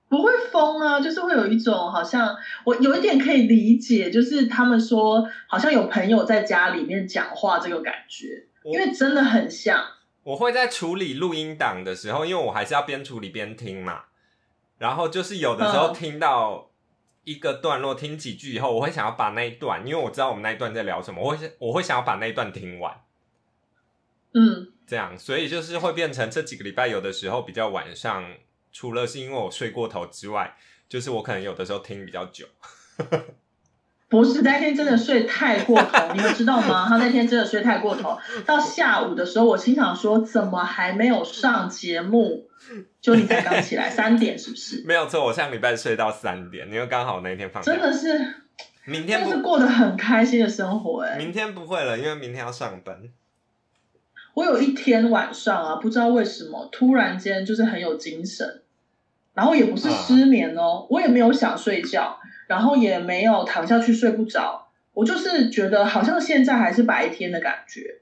[0.08, 1.02] 不会疯啊？
[1.02, 9.84] 就是会有一种好像我有一点可以理解，就是他们说好像有朋友在家里面讲话这个感觉，因为真的很像。
[10.24, 14.04] 我会在处理录音档的时候，因为我还是要边处理边听嘛。
[14.78, 16.67] 然后就是有的时候嗯听到
[17.28, 23.02] 一个段落，听几句以后，我会想要把那一段，因为我知道我们那一段在聊什么，我会我会想要把那一段听完。
[24.34, 28.34] 嗯，这样，所以就是会变成这几个礼拜有的时候比较晚上，
[28.72, 30.56] 除了是因为我睡过头之外，
[30.88, 32.48] 就是我可能有的时候听比较久。
[34.10, 36.88] 不是那天真的睡太过头， 你们知道吗？
[36.88, 42.48] 他那天真的睡太过头，到下午的时候，我心想说，怎么还没有上节目？
[43.02, 44.84] 就你才刚起来， 三点是不是？
[44.86, 47.72] 没有错，我上礼拜睡到三点，因为刚好那一天放假。
[47.72, 48.36] 真的是，
[48.86, 52.98] 明天不，真的是过得很开心的生活哎、明天不会了，因为明天要上班。
[54.34, 58.62] 我有一天晚上啊，不知道为什么突然间就是很有精神，
[59.34, 68.00] 然后也不是失眠哦，我也没有想睡觉，然后也没有躺下去睡不着，我就是觉得好像现在还是白天的感觉，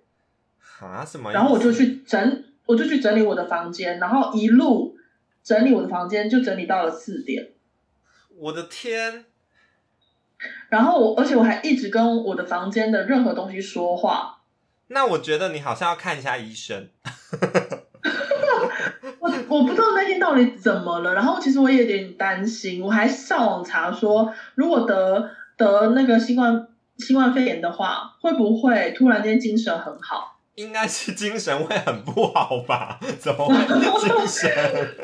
[0.79, 1.03] 啊？
[1.03, 1.31] 什么？
[1.34, 4.95] 然后我就去整，我就去整理我的房间，然后一路
[5.43, 7.49] 整理我的房间，就整理到了四点，
[8.38, 9.25] 我的天，
[10.69, 14.41] 然后我而且我还一直跟我的房间的任何东西说话，
[14.88, 16.89] 那我觉得你好像要看一下医生。
[19.56, 30.34] 我我不知道那天到底怎么了，然后其实我也有点担心，我还上网查说，如果得得那个新冠新冠肺炎的话，会不会突然间精神很好？
[30.56, 32.98] 应该是精神会很不好吧？
[33.20, 33.56] 怎么会
[34.00, 34.52] 精神？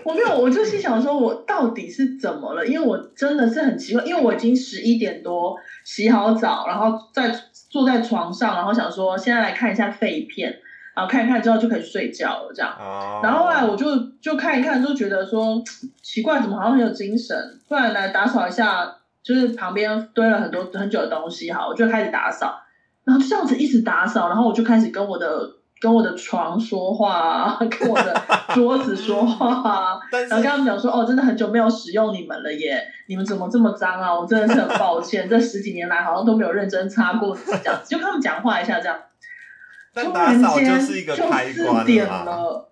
[0.06, 2.66] 我没有，我就心想说，我到底是怎么了？
[2.66, 7.34] 因为我真的是很奇怪，因为我已经十一点多洗好澡，然后在
[7.70, 10.58] 坐在床上，然后想说现在来看一下肺片，
[11.02, 12.72] 然后看一看之后就可以睡觉了，这样。
[12.80, 13.86] 哦，然后后来我就
[14.22, 15.60] 就看一看，就觉得说
[16.04, 17.36] 奇怪，怎么好像很有精神？
[17.68, 22.62] 不然来打扫一下，就是旁边堆了很多很久的东西，好，我就开始打扫，
[23.04, 28.22] 然后就这样子一直打扫，然后我就开始跟我的跟我的床说话啊， 跟我的
[28.54, 34.14] 桌子说话啊， 然后跟他们讲说，哦，真的很久没有使用你们了耶，你们怎么这么脏啊？
[34.14, 38.96] 我真的是很抱歉，这十几年来好像都没有认真擦过纸，这样子就跟他们讲话一下，这样。
[39.94, 41.86] 但打扫就是一个开关。
[41.86, 42.70] 了。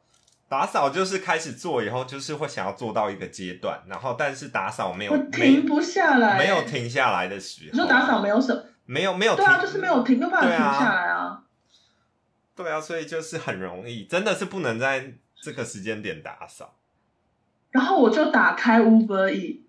[0.47, 6.63] 打扫就是开始做以后，就是会想要做到一个阶段，然后但是打扫没有停不下来，没有。
[6.63, 7.69] 停下来的时候。
[7.71, 8.63] 你说打扫没有什么？
[8.85, 11.43] 没有没有停，对啊，就是没有停，没有办法停下来啊。
[12.55, 16.73] 对啊，所以就是很容易，真的是不能在这个时间点打扫。
[17.69, 19.63] 然后我就打开 Uber E，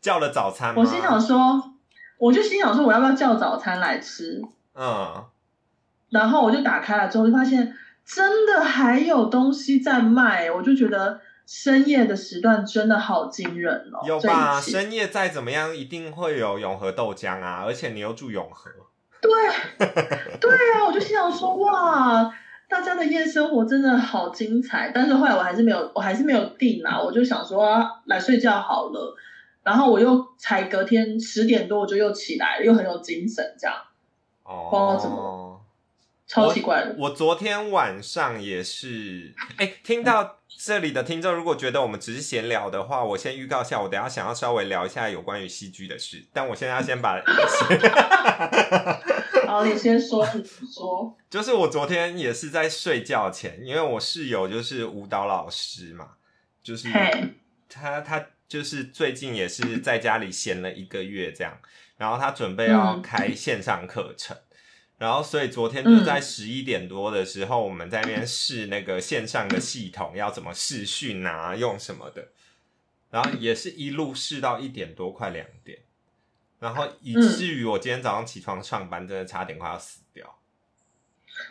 [0.00, 0.74] 叫了早餐？
[0.74, 1.74] 我心想说，
[2.16, 4.42] 我就心想说，我要不要叫早餐来吃？
[4.74, 5.26] 嗯，
[6.12, 14.06] 然后我就打开了之后，就发现真的还有东西在卖，我就觉得深夜的时段真的好惊人哦。
[14.06, 14.60] 有吧？
[14.60, 18.70] 深夜再怎么样，一定会有永和豆浆啊，而且你又住永和，
[19.20, 19.32] 对
[20.38, 22.30] 对啊，我就心想说，哇，
[22.68, 24.90] 大家的夜生活真的好精彩。
[24.94, 29.16] 但是后来我还是没有，我还是没有定啊，我就想说、啊来睡觉好了。
[29.64, 33.76] 然后我又才隔天十点多我就又起来了，又很有精神，这样
[34.42, 35.51] 不知道怎哦。
[36.32, 36.94] 超奇怪的。
[36.98, 47.20] 我昨天晚上也是， 哎、听到这里的听众，如果觉得我们只是闲聊的话，我先预告一下，我等下想要稍微聊一下有关于戏剧的事，但我现在要先把，
[49.46, 51.14] 好，你先说，你说。
[51.28, 56.12] 就是我昨天也是在睡觉前，因为我室友就是舞蹈老师嘛，
[56.62, 57.34] 就是嘿，
[57.68, 61.58] 他他就是最近也是在家里闲了一个月这样，
[61.96, 64.36] 然后他准备要嗯开线上课程，
[65.02, 72.28] 然后所以昨天就在嗯十一点多的时候，我们在那边试那个线上的系统要怎么视讯啊，用什么的，
[73.10, 75.80] 然后也是一路试到一点多快两点，
[76.60, 80.38] 然后以嗯至于我今天早上起床上班，真的差点快要死掉。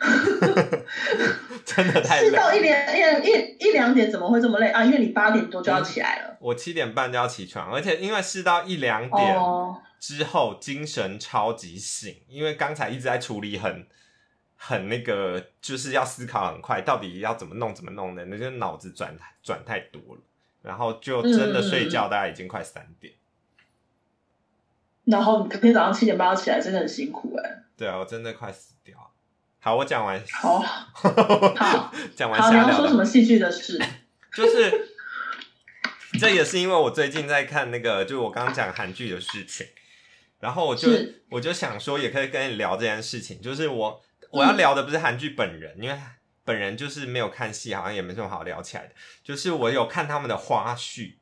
[1.66, 2.30] 真的太累。
[2.30, 4.82] 是到一两一一一两点怎么会这么累啊？
[4.82, 6.38] 因为你八点多就要起来了。
[6.40, 13.86] 我七点半就要起床，而且因为试到一两点哦，之后，精神超级醒，因为刚才一直在处理很
[14.56, 20.20] 很那个，就是要思考很快，到底要怎么弄怎么弄的，那就脑子转转太多了，
[20.62, 23.14] 然后就真的睡觉，大概已经快三点。
[25.04, 29.10] 然后你隔天早上七点半要起来，真的很辛苦哎、对啊，我真的快死掉了。
[29.60, 31.10] 好，我讲完， 好好
[31.54, 33.80] 好，你讲完瞎聊的，要说什么戏剧的事？
[34.34, 34.88] 就是
[36.18, 39.64] 这也是因为我最近在看那个，就我刚刚讲韩剧的事情，
[40.42, 40.88] 然后我就
[41.30, 45.96] 我就想说，也可以跟你聊这件事情，就是我我要聊的不是韩剧本人，因为
[46.44, 51.18] 本人就是没有看戏，好像也没什么好聊起来的，就是我有看他们的花絮。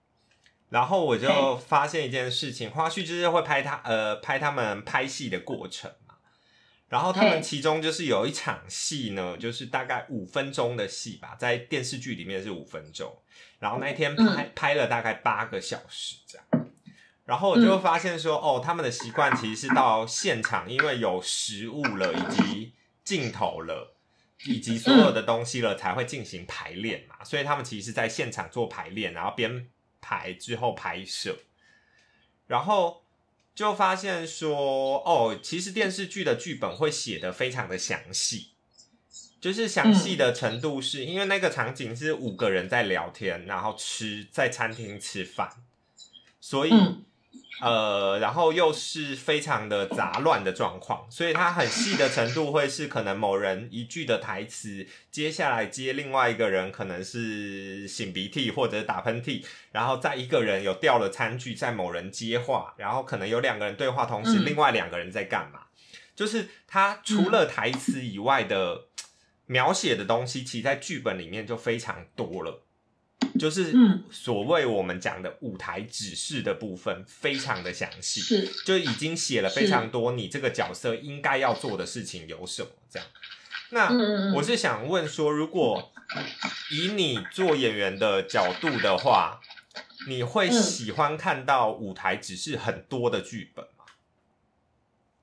[0.70, 6.14] 然后我就嘿发现一件事情，花絮就是会拍他呃拍他们拍戏的过程嘛。
[6.88, 13.14] 然后他们其中就是有一场戏呢，就是大概五分钟的戏吧，在电视剧里面是五分钟。
[13.58, 16.66] 然后那一天拍、拍了大概八个小时这样。
[17.30, 22.72] 然后我就发现说，哦，他们的习惯其实是到现场，因为有食物了，以及
[23.04, 23.94] 镜头了，
[24.46, 27.22] 以及所有的东西了，才会进行排练嘛。
[27.22, 29.68] 所以他们其实是在现场做排练，然后编
[30.00, 31.38] 排之后拍摄，
[32.48, 33.04] 然后
[33.54, 38.48] 就发现说，哦，其实电视剧的剧本会写的非常的详细。
[39.40, 45.48] 就是详细的程度是，因为那个场景是五个人在聊天，然后吃在餐厅吃饭，
[46.40, 47.04] 所以、嗯
[47.60, 65.60] 呃，然后又是非常的杂乱的状况，所以它很细的程度会是可能某人一句的台词，接下来接另外一个人可能是擤鼻涕或者打喷嚏，然后再一个人有掉了餐具，在某人接话，然后可能有两个人对话，同时嗯另外两个人在干嘛？
[66.16, 68.86] 就是它除了台词以外的
[69.46, 72.62] 描写的东西，其实在剧本里面就非常多了。
[73.38, 74.02] 就是嗯。
[74.10, 78.48] 所谓我们讲的舞台指示的部分，非常的详细，是。
[78.64, 83.08] 就已经写了非常多你这个角色应该要做的事情有什么这样。
[83.70, 85.92] 那我是想问说，如果
[86.70, 89.40] 以你做演员的角度的话，
[90.08, 90.52] 你会嗯。
[90.52, 93.84] 喜欢看到舞台指示很多的剧本吗？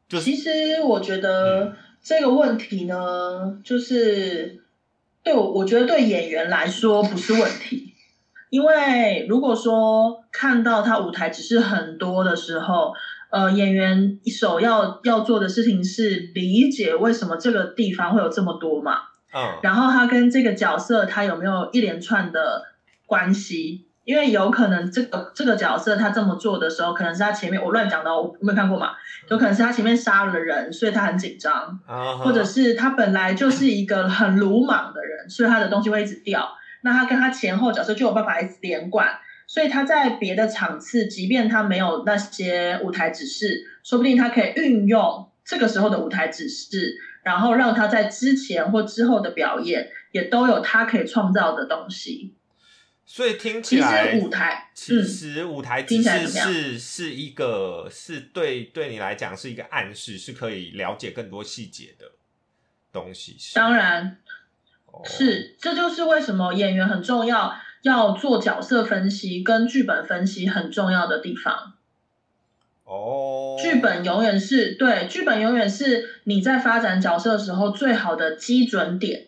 [0.08, 4.64] 就是其实我觉得这个问题呢，就是
[5.22, 7.87] 对我，我觉得对演员来说不是问题，
[8.50, 12.93] 因为如果说看到他舞台只是很多的时候，
[13.30, 19.00] 呃，演员首要要做的事情是理解为什么这个地方会有这么多嘛，
[19.34, 19.60] 嗯。
[19.62, 22.64] 然后他跟这个角色他有没有一连串的
[23.06, 23.86] 关系？
[24.06, 28.91] 因为有可能这个这个角色他这么做的时候，可能是他前面我乱讲的哦，我没有看过嘛，
[29.30, 36.48] 有可能是他前面杀了人，所以他很紧张，啊，或者是他本来就是一个很鲁莽的人，所以他的东西会一直掉。
[36.82, 52.34] 那他跟他前后角色就有办法一直连贯，所以他在别的场次，即便他没有那些舞台指示，说不定他可以运用这个时候的舞台指示，然后让他在之前或之后的表演也都有他可以创造的东西。
[53.09, 62.11] 所以听起其来实舞台，其嗯，实舞台指听起来示怎么样是是一个是对对你来讲是一个暗示，是可以了解更多细节的
[62.91, 63.38] 东西。
[63.39, 64.26] 是当然哦
[65.04, 71.74] 是，这就是为什么演员很重要，要做角色分析跟剧本分析很重要的地方。
[72.86, 79.28] 哦，剧本永远是对，剧本永远是你在发展角色的时候最好的基准点，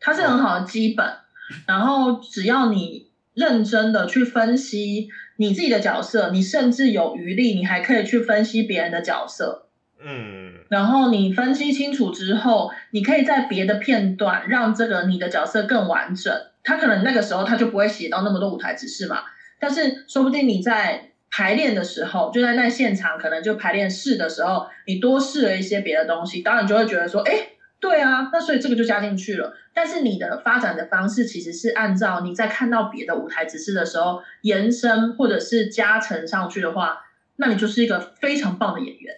[0.00, 1.06] 它是很好的基本。
[1.66, 9.66] 然后只要你认真的去分析你自己的角色，你甚至有余力，你还可以去分析别人的角色。
[10.04, 16.32] 嗯然后你分析清楚之后，你可以在别的片段让这个你的角色更完整。
[16.62, 19.22] 他可能那个时候他就不会写到那么多舞台指示嘛，
[19.58, 27.32] 但是说不定你在排练的时候，就在那现场可能就排练试的时候，你多试了一些别的东西，当然就会觉得说，哎，
[27.80, 29.54] 对啊，那所以这个就加进去了。
[29.72, 36.98] 但是你的发展的方式其实是按照你在看到别的舞台指示的时候延伸或者是加成上去的话，
[37.40, 39.16] 那你就是一个非常棒的演员。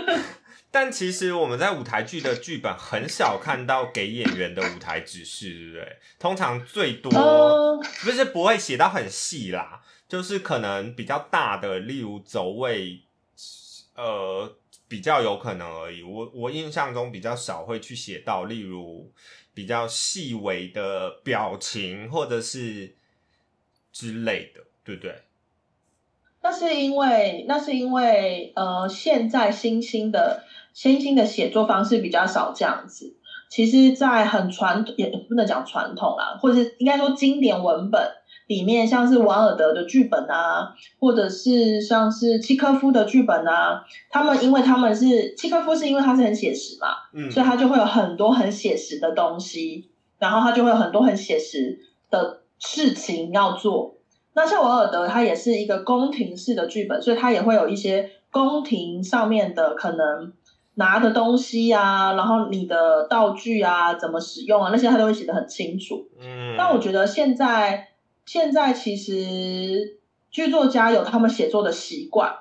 [0.70, 5.96] 但其实我们在舞台剧的剧本很少看到给演员的舞台指示，对不对？
[6.18, 13.02] 通常最多、哦不是不会写到很细啦，就是可能比较大的，例如走位，
[13.94, 14.56] 呃，
[14.88, 16.02] 比较有可能而已。
[16.02, 19.12] 我我印象中比较少会去写到，例如
[19.54, 22.94] 比较细微的表情或者是
[23.92, 25.22] 之类的，对不对？
[26.40, 33.16] 那是因为，那是因为，呃，现在新兴的新兴的写作方式比较少这样子，
[33.50, 38.00] 其实，在很传也不能讲传统啦，或者是应该说经典文本
[38.46, 51.78] 里面，像是王尔德的剧本啊，或者是像是契科夫的剧本啊，他们因为他们是契科夫，是因为他是很写实嘛，嗯，所以他就会有很多很写实的东西，然后他就会有很多很写实
[52.08, 53.97] 的事情要做。
[54.38, 60.32] 那像王尔德，他也是一个宫廷式的剧本，所以他也会有一些宫廷上面的可能
[60.74, 66.06] 拿的东西啊，然后你的道具啊怎么使用啊，那些他都会写的很清楚。
[66.20, 67.88] 嗯，但我觉得现在
[68.26, 69.98] 现在其实
[70.30, 72.32] 剧作家有他们写作的习惯，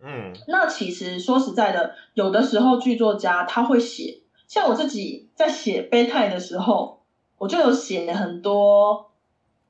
[0.00, 7.00] 嗯那其实说实在的，有的时候剧作家他会写，像我自己在写《悲态》的时候，
[7.38, 9.10] 我就有写很多，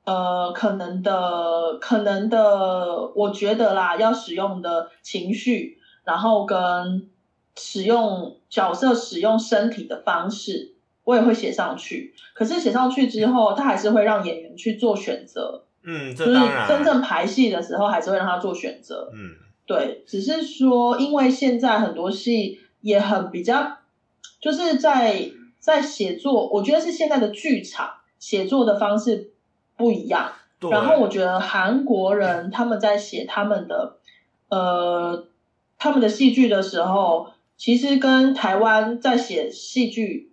[0.05, 7.09] 呃，可能的、可能的，我觉得啦，要使用的情绪，然后跟
[7.57, 10.75] 使用角色使用身体的方式，
[11.05, 12.15] 我也会写上去。
[12.35, 19.11] 可是写上去之后，他还是会让演员去做选择，嗯，就是这当然，真正排戏的时候，还是会让他做选择。
[19.15, 19.37] 嗯
[19.67, 23.79] 对，只是说，因为现在很多戏也很比较，
[24.39, 27.89] 就是在在写作，我觉得是现在的剧场
[28.19, 29.31] 写作的方式
[29.77, 30.33] 不一样。
[30.59, 33.99] 对，然后我觉得韩国人他们在写他们的
[34.49, 35.27] 呃
[35.79, 40.33] 他们的戏剧的时候，其实跟台湾在写戏剧，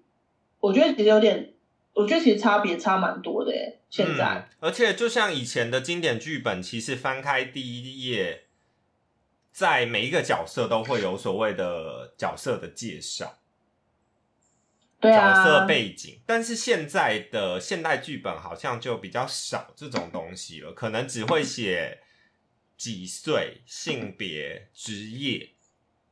[0.59, 1.53] 我觉得其实有点，
[1.93, 3.79] 我觉得其实差别差蛮多的耶。
[3.89, 8.43] 现在，嗯，而且就像以前的经典剧本，其实翻开第一页，
[9.51, 13.39] 在每一个角色都会有所谓的角色的介绍。
[15.01, 21.99] 角色背景，但是现在的现代剧本好像就比较少这种东西了，可能只会写
[22.77, 25.51] 几岁、性别、职业，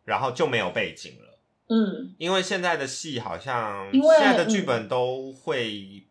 [0.05, 1.39] 然后就没有背景了。
[1.67, 6.03] 嗯，因为现在的戏好像，现在的剧本都会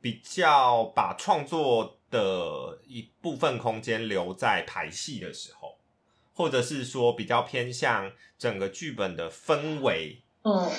[0.00, 5.78] 比较把创作的一部分空间留在排戏的时候，
[6.32, 10.22] 或者是说比较偏向整个剧本的氛围。
[10.42, 10.70] 嗯，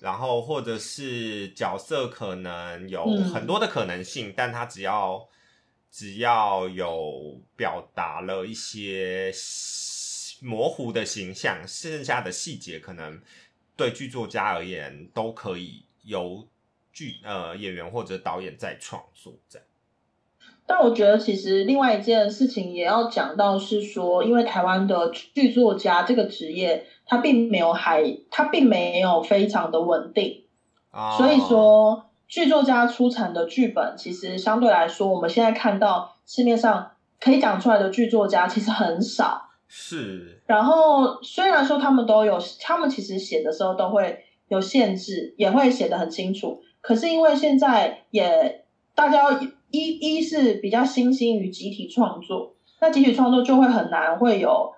[0.00, 5.28] 然后或者是角色可能有嗯很多的可能性，但他只要
[5.90, 9.32] 只要有表达了一些
[10.40, 13.20] 模糊的形象，剩下的细节可能
[13.76, 16.46] 对剧作家而言都可以由
[16.92, 19.66] 剧呃演员或者导演在创作这样。
[20.66, 30.44] 但我觉得其实另外一件事情也要讲到是说，因为台湾的剧作家这个职业，它并没有还它并没有非常的稳定，
[30.90, 36.90] 啊所以说剧作家出产的剧本，其实相对来说，我们现在看到市面上
[37.20, 39.42] 可以讲出来的剧作家其实很少。
[39.68, 46.60] 是然后虽然说他们都有，他们其实写的时候都会有限制，也会写得很清楚。
[46.80, 48.64] 可是因为现在也
[48.94, 49.24] 大家
[49.70, 54.72] 一一是比较新兴于集体创作，那集体创作就会很难会有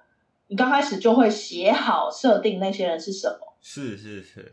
[0.49, 4.53] 你刚开始就会写好设定那些人是什么，是是是，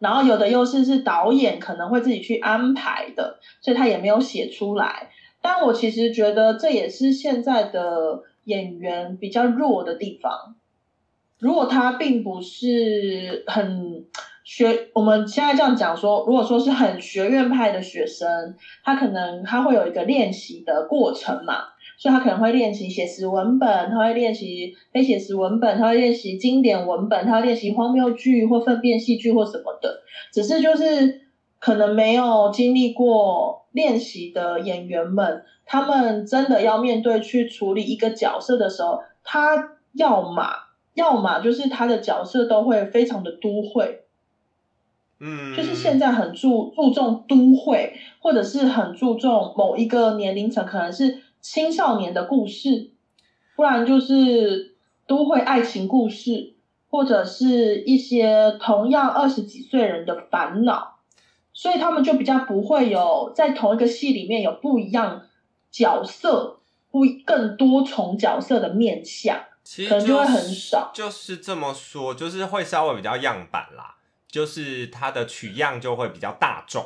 [0.00, 5.10] 然后有的优势是导演可能会自己去安排的，所以他也没有写出来。
[5.40, 10.56] 但我其实觉得这也是现在的演员比较弱的地方。
[11.38, 13.89] 如果他并不是很
[14.52, 21.54] 学，我们现在这样讲说，如果说是很学院派的学生，他可能他会有一个练习的过程嘛，
[21.96, 30.00] 所以他可能会练习写实文本，他会练习非写实文本，他会练习经典文本，他会练习荒谬剧或粪便戏剧或什么的。
[30.32, 31.28] 只是就是
[31.60, 40.42] 可能没有经历过练习的演员们，他们真的要面对去处理一个角色的时候，他要么
[40.94, 43.99] 要么就是他的角色都会非常的都会，
[45.20, 52.90] 嗯，就是现在很注注重都会，或者是很注重某一个年龄层，可能是青少年的故事，
[53.54, 54.74] 不然就是
[55.06, 56.54] 都会爱情故事，
[56.90, 60.96] 或者是一些同样二十几岁人的烦恼，
[61.52, 65.22] 所以他们就比较不会有在同一个戏里面有不一样
[65.70, 66.58] 角色，
[66.90, 69.38] 不更多重角色的面相。
[69.62, 73.94] 其实可能就会很少就是这么说，就是会稍微比较样板啦，
[74.30, 76.84] 就是它的取样就会比较大众。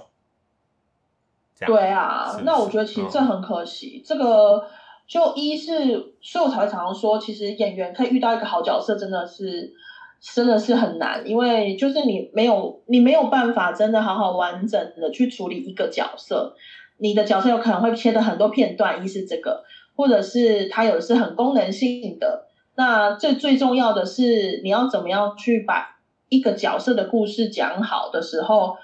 [1.66, 4.02] 对啊，那我觉得其实这嗯很可惜。
[4.04, 4.68] 这个
[5.06, 9.72] 就一是，所以我才会常常说，其实演员可以遇到一个好角色，真的是
[10.20, 16.56] 真的是很难，因为就是你没有你没有办法真的好好完整的去处理一个角色，
[16.98, 19.64] 你的角色有可能会切的很多片段，一是这个，
[19.94, 22.48] 或者是它有的是很功能性的。
[22.74, 25.93] 那最最重要的是，你要怎么样去把
[26.34, 28.76] 一个角色的故事讲好的时候，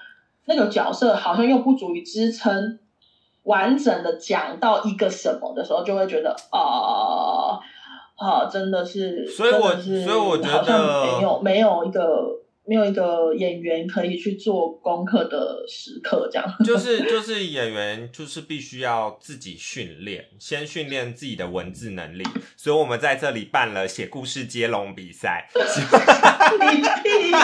[0.45, 2.79] 那个角色好像又不足以支撑
[3.43, 7.59] 完整的讲到一个什么的时候，就会觉得啊
[8.15, 12.39] 啊，真的是，所以我是所以我觉得好像没有没有一个
[12.71, 16.47] 没有一个演员可以去做功课的时刻，这样。
[16.63, 22.23] 就是就是演员就是必须要自己训练，先训练自己的文字能力，
[22.55, 25.49] 所以我们在这里办了写故事接龙比赛。
[25.53, 27.33] 你屁！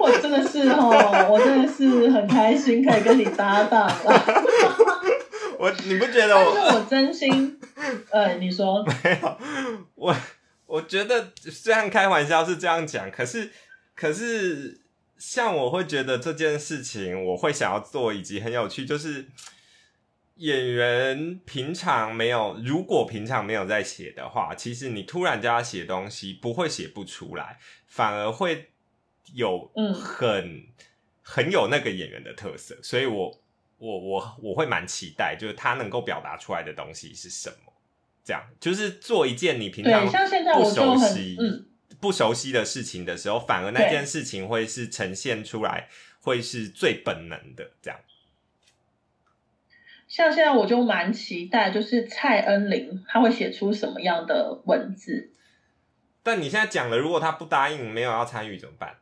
[0.00, 4.24] 我真的是哦，我真的是很开心可以跟你搭档了。
[5.60, 7.56] 我你不觉得但我是我真心，
[8.10, 9.38] 呃，你说，没有，
[9.94, 10.12] 我
[10.72, 13.52] 我觉得虽然开玩笑是这样讲，可是
[13.94, 14.80] 可是
[15.18, 19.28] 像我会觉得这件事情我会想要做，以及很有趣，就是
[20.36, 28.70] 演员平常没有，如果平常没有在写的话，其实你突然叫他写东西，不会写不出来，反而会
[29.34, 30.66] 有嗯很、
[31.20, 33.42] 很有那个演员的特色，所以我
[33.76, 37.71] 我我我会蛮期待，就是他能够表达出来的东西是什么。
[38.24, 41.66] 这样就是做一件你平常对，像现在不熟悉、嗯，
[42.00, 45.88] 不熟悉的事情的时候，反而那件事情会是呈现出来，
[46.20, 47.98] 会是最本能的这样。
[50.08, 55.30] 像现在我就蛮期待，就是蔡恩玲他会写出什么样的文字。
[56.22, 58.96] 但你现在讲了，如果他不答应，没有要参与怎么办？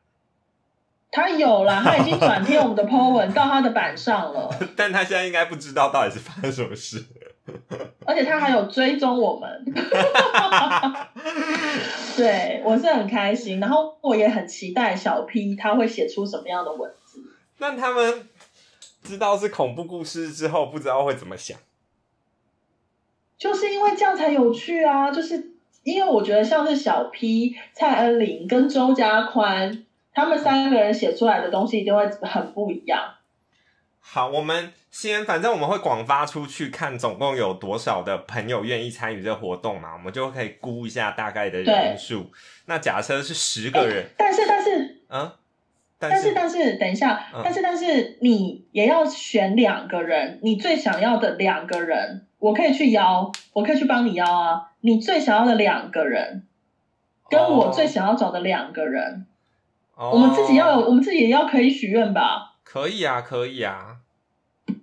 [1.12, 7.04] 他有啦，他已经转贴我们的 po 文到他的板上了， 但他现在应该不知道到底是发生什么事。
[8.06, 9.64] 而且他还有追踪我们。
[12.16, 17.22] 对，我是很开心，然后我也很期待小 P 他会写出什么样的文字。
[17.58, 18.28] 那他们
[19.02, 21.58] 知道是恐怖故事之后，不知道会怎么想。
[23.38, 25.10] 就是因为这样才有趣啊！
[25.10, 33.14] 就是因为我觉得像是小 P、蔡恩玲跟周家宽他们三个人写出来的东西一定会很不一样。
[34.02, 42.32] 好，我们先，反正我们会广发出去，看总共有多少的朋友愿意参与这个活动嘛，我们就可以估一下大概的人数。
[42.66, 45.30] 那假设是十个人，但是但是嗯，
[45.98, 54.70] 但但是但是，等一下，嗯但是但是你也要选两个人，你最想要的两个人，我可以去邀，我可以去帮你邀啊。
[54.80, 56.46] 你最想要的两个人，
[57.28, 59.26] 跟我最想要找的两个人，
[59.94, 62.56] 哦我们自己要有，我们自己也要可以许愿吧。
[62.64, 63.89] 可以啊，可以啊。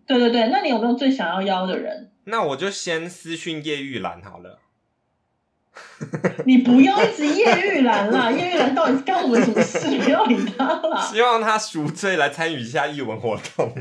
[0.07, 2.09] 对对对，那你有没有最想要邀的人？
[2.23, 4.59] 那我就先私讯叶玉兰好了。
[6.45, 9.99] 你不要一直叶玉兰啦，叶玉兰到底是干我们什么事？
[9.99, 13.71] 不要理他啦，希望他赎罪来参与一下艺文活动。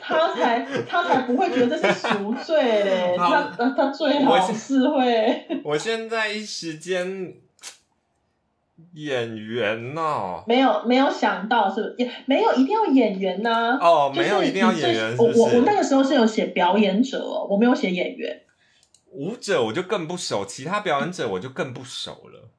[0.00, 5.46] 他才他才不会觉得这是赎罪嘞，好他他他最好是会。
[5.64, 7.34] 我现在一时间
[8.94, 15.78] 演员哦，没有没有想到是不是也没有一定要演员呐、哦，就是没有一定要演员，我我我那是？
[15.78, 18.40] 个时候是有写表演者哦，我没有写演员。
[19.10, 22.50] 舞者我就更不熟，其他表演者我就更不熟了。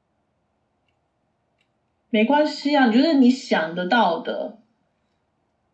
[2.10, 4.58] 没关系啊，你就是你想得到的、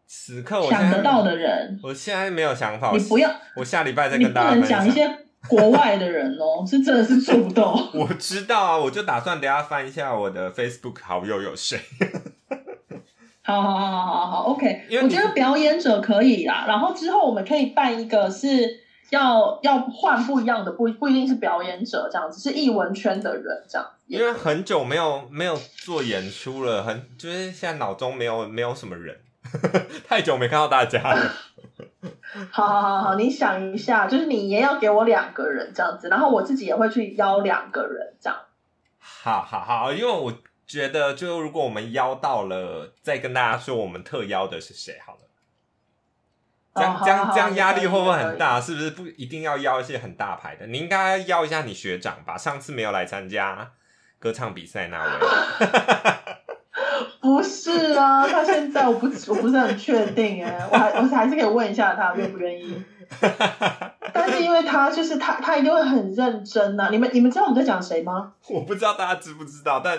[0.07, 5.09] 此刻我想得到的人，我现在没有想法，你不要，我下礼拜再跟大家分能讲一享。
[5.09, 5.19] 些
[5.49, 7.73] 国外的人哦， 是真的是做不到。
[7.95, 11.81] 我知道啊，我就打算等下翻一下我的 Facebook 好友有谁。
[13.45, 18.81] 好好好好好好，OK，我觉得表演者可以啦，然后之后我们可以办一个是
[19.11, 23.85] 要要换不一样的，不不一定是表演者这样子，是艺文圈的人这样。
[24.07, 29.19] 因为很久没有没有做演出了，很就是现在脑中没有没有什么人，
[30.07, 31.33] 太久没看到大家了。
[32.51, 38.39] 好好好好，你想一下，就是你也要给我两个人这样子，然后我自己也会去邀两个人这样。
[38.99, 40.33] 好好好，因为我
[40.67, 45.19] 觉得，就如果我们邀到了，再跟大家说我们特邀的是谁好了。
[46.75, 48.59] 这样、哦这样好好这样压力会不会很大？
[48.59, 50.67] 是不是不一定要邀一些很大牌的？
[50.69, 53.73] 你应该邀一下你学长吧，上次没有来参加
[54.19, 55.11] 歌唱比赛那位。
[57.23, 62.83] 不是啊，他现在我不我不是很确定哎，我还我还是可以问一下他愿不愿意。
[64.13, 68.33] 但是因为他就是他，他一定会很认真呐、你们你们知道我们在讲谁吗？
[68.49, 69.99] 我不知道大家知不知道，但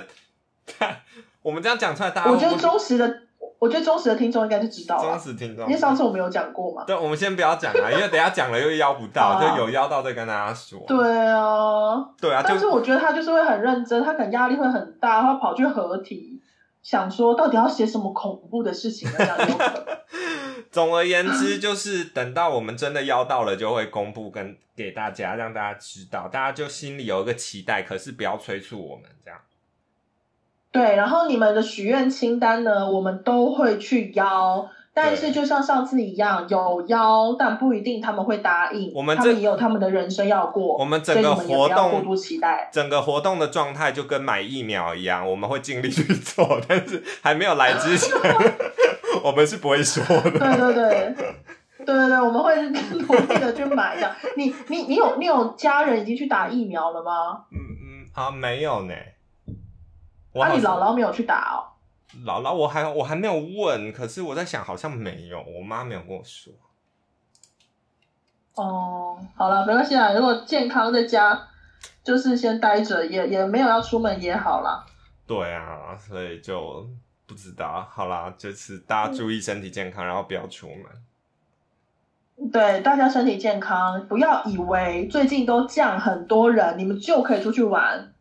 [0.78, 0.96] 但
[1.42, 3.20] 我们这样讲出来，大家我觉得忠实的，
[3.60, 6.84] 我觉得忠实的听众应该就知道忠，实听众因为上次我们有讲过嘛。
[6.86, 10.84] 对，我们先不要讲啊，因为等下讲了又邀不到， 就有邀到再跟大家说。
[10.88, 10.98] 对
[11.30, 16.33] 啊，对啊，但是我觉得他就是会很认真，他可能压力会很大，他跑去合体，
[16.84, 19.18] 想说到底要写什么恐怖的事情呢？
[19.50, 19.98] 有可能。
[20.70, 29.40] 总而言之，就是等到我们真的邀到了，就会公布跟给大家，让大家知道，大家就心里有一个期待，可是不要催促我们这样。
[30.72, 38.92] 对，然后你们的许愿清单呢，我们都会去邀，但是就像上次一样，有邀，但不一定他们会答应。
[38.94, 42.70] 我们这他们也有他们的人生要过，我们整个活动度期待。
[42.72, 48.12] 整个活动的状态就跟买疫苗一样，我们会尽力去做，但是还没有来之前，
[49.24, 50.32] 我们是不会说的。
[50.32, 51.16] 对对对。
[51.86, 54.10] 对对对，我们会努力的去买的。
[54.38, 57.44] 你你你有你有家人已经去打疫苗了吗？
[57.52, 58.94] 嗯嗯啊，没有呢。
[60.32, 61.73] 我啊，你姥姥没有去打哦。
[62.26, 66.54] 姥姥，我还我还没有问，可是我在想，好像没有，我妈没有跟我说。
[68.56, 70.14] 哦，好了，没关系啦。
[70.14, 71.48] 如果健康在家，
[72.04, 74.86] 就是先待着，也也没有要出门也好啦。
[75.26, 76.88] 对啊，所以就
[77.26, 77.88] 不知道。
[77.90, 82.52] 好啦，就是大家注意身体健康，然后不要出门。
[82.52, 88.14] 对，大家身体健康，不要以为最近都降很多人，你们就可以出去玩。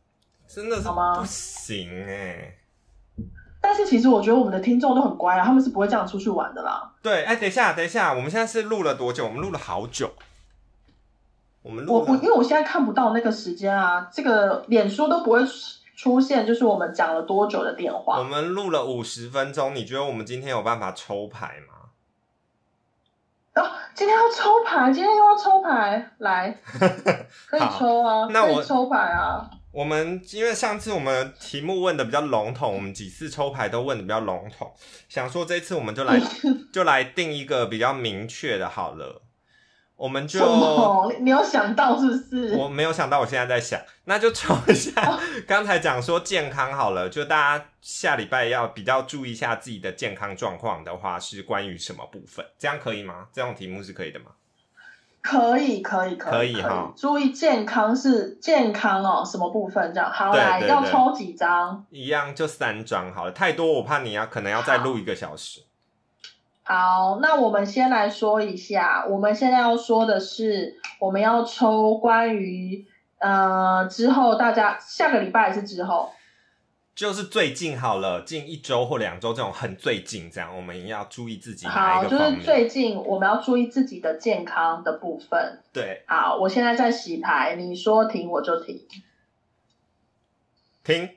[0.46, 2.54] 真的是吗不行哎、
[3.62, 6.92] 但是其实我觉得我们的听众都很乖啊，他们是不会这样出去玩的啦。
[7.00, 9.24] 对，哎、等一下，等一下，我们现在是录了多久？
[9.24, 10.10] 我们录了好久。
[11.62, 15.52] 我们我我因为我现在看不到那个时间啊，这个脸书都不会出
[15.94, 18.28] 出现，就是我们讲了多久的电话我话。
[18.28, 21.74] 们录了五十分钟，你觉得我们今天有办法抽牌吗？
[23.54, 26.58] 哦，今天要抽牌，今天又要抽牌，来，
[27.46, 29.48] 可以抽啊，那我可以抽牌啊。
[29.72, 34.72] 我们因为上次我们题目问的比较笼统，我们几次抽牌都问的比较笼统，
[35.08, 36.20] 想说这次我们就来
[36.72, 39.22] 就来定一个比较明确的好了。
[39.96, 41.12] 我们就什么？
[41.16, 42.56] 你你有想到是不是？
[42.56, 44.90] 我没有想到，我现在在想，那就抽一下。
[45.46, 52.44] 刚才讲说健康好了，就大家下礼拜要比较注意一下自己的健康状况的话，是关于什么部分？
[52.58, 53.28] 这样可以吗？
[53.32, 54.32] 这种题目是可以的吗？
[55.22, 60.10] 可以，可以，可以可以，哈注意健康是健康哦，什么部分这样？
[60.10, 61.86] 好，对来要抽几张？
[61.90, 65.60] 一样就三张好了，太多我怕你要可能要再录一个小时。
[66.64, 72.84] 好，那我们先来说一下，我们现在要说的是，我们要抽关于
[73.18, 76.12] 呃之后大家下个礼拜还是之后？
[77.02, 82.44] 就是最近好了，近一周或两周这种很最近这样，我们要注意自己哪好，就是一个方面。
[82.44, 85.58] 最近我们要注意自己的健康的部分。
[85.72, 88.86] 对，好，我现在在洗牌，你说停我就停。
[90.84, 91.10] 停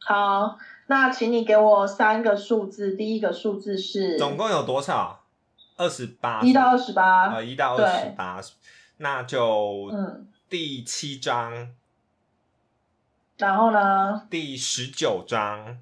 [0.00, 0.56] 好，
[0.86, 5.26] 那请你给我三个数字，第一个数字是总共有多少？
[5.76, 7.34] 二十八，一到二十八。
[7.34, 8.40] 呃一到二十八，
[8.96, 11.68] 那就嗯，第七章、
[13.38, 14.26] 然后呢？
[14.30, 15.78] 第十九章、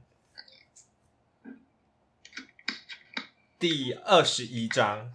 [3.59, 5.13] 第二十一章，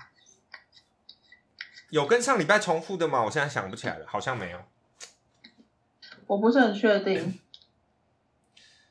[1.90, 3.24] 有跟上礼拜重复的吗？
[3.24, 4.60] 我现在想不起来了，好像没有。
[6.28, 7.40] 我不是很确定。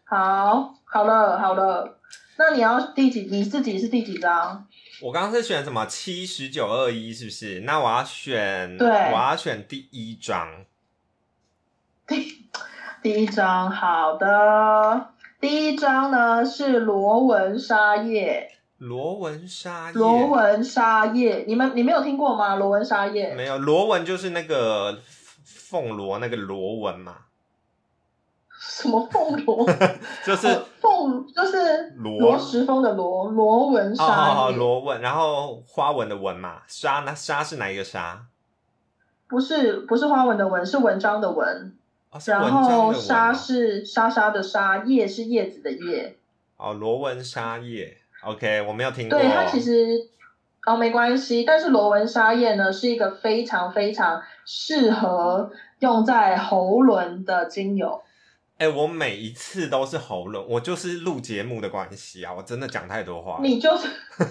[0.04, 1.98] 好，好了，好了，
[2.36, 3.22] 那你要第几？
[3.22, 4.66] 你自己是第几章？
[5.00, 7.60] 我刚刚是选什么七十九二一是不是？
[7.60, 10.64] 那我要选，对我要选第一章。
[12.06, 12.43] 第
[13.10, 15.08] 一张，好的。
[15.40, 22.54] 第一张呢是螺纹沙叶，螺纹沙叶，螺纹沙叶，你们你没有听过吗？
[22.54, 24.98] 螺纹沙叶，没有螺纹就是那个
[25.44, 27.16] 凤螺那个螺纹嘛，
[28.58, 29.66] 什么凤螺？
[30.24, 38.24] 就是呃凤就是罗罗时丰的螺，螺纹哦沙哦哦叶，罗纹，然后花纹的纹嘛，沙那沙是哪一个沙？
[39.28, 41.76] 不是不是花纹的纹，是文章的文。
[42.14, 46.16] 哦，然后纹沙哦是沙沙的沙，叶是叶子的叶。
[46.56, 47.96] 哦，罗纹沙叶。
[48.22, 49.18] OK，我没有听过。
[49.18, 49.98] 对它其实
[50.64, 55.50] 哦没关系，但是罗纹沙叶呢是一个非常非常适合
[55.80, 58.00] 用在喉轮的精油。
[58.58, 63.40] 哎、我每一次都是喉咙，我就是录节目的关系啊，我真的讲太多话。
[63.42, 63.88] 你就是，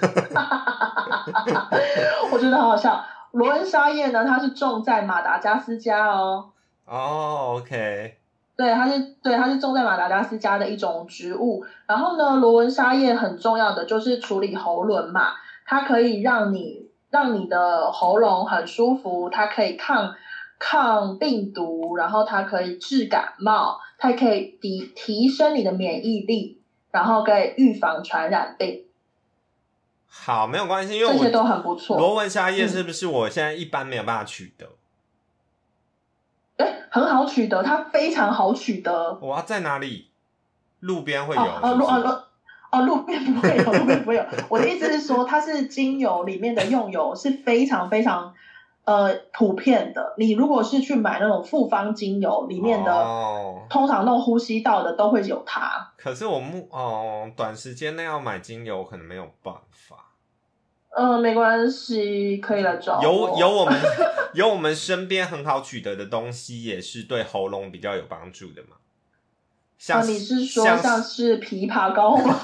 [2.31, 3.05] 我觉得很好笑。
[3.31, 6.49] 罗纹沙叶呢，它是种在马达加斯加哦。
[6.85, 8.17] 哦，OK，
[8.55, 11.65] 对，它是对，它是种在马达加斯加的一种植物。
[11.87, 15.33] 然后呢，罗纹沙叶很重要的就是处理喉轮嘛，
[15.65, 20.13] 它可以让你让你的喉咙很舒服，它可以抗
[20.59, 26.59] 抗病毒，然后它可以治感冒，它可以提提升你的免疫力，
[26.91, 28.85] 然后可以预防传染病，
[30.07, 31.97] 好，没有关系，因为这些都很不错。
[31.97, 34.67] 罗纹沙叶嗯是不是我现在一般没有办法取得？
[36.63, 39.17] 哎，很好取得，它非常好取得。
[39.21, 40.09] 我要在哪里？
[40.79, 42.09] 路边会有哦路哦路
[42.71, 44.25] 哦路边不会有，路边不会有。
[44.49, 48.33] 我的意思是说，它是精油里面的用油是非常非常
[48.83, 50.13] 呃普遍的。
[50.17, 55.91] 你如果是去买那种复方精油里面的，哦，通常那种呼吸道的都会有它。
[55.95, 60.12] 可是我目哦，短时间内要买精油可能没有办法。
[60.95, 63.03] 嗯，没关系，可以来找我。
[63.03, 63.79] 有有我们
[64.33, 68.77] 有我们身边很好取得的东西，也是对喉咙比较有帮助的嘛。
[69.77, 72.39] 像、啊，你是说像像是枇杷膏吗？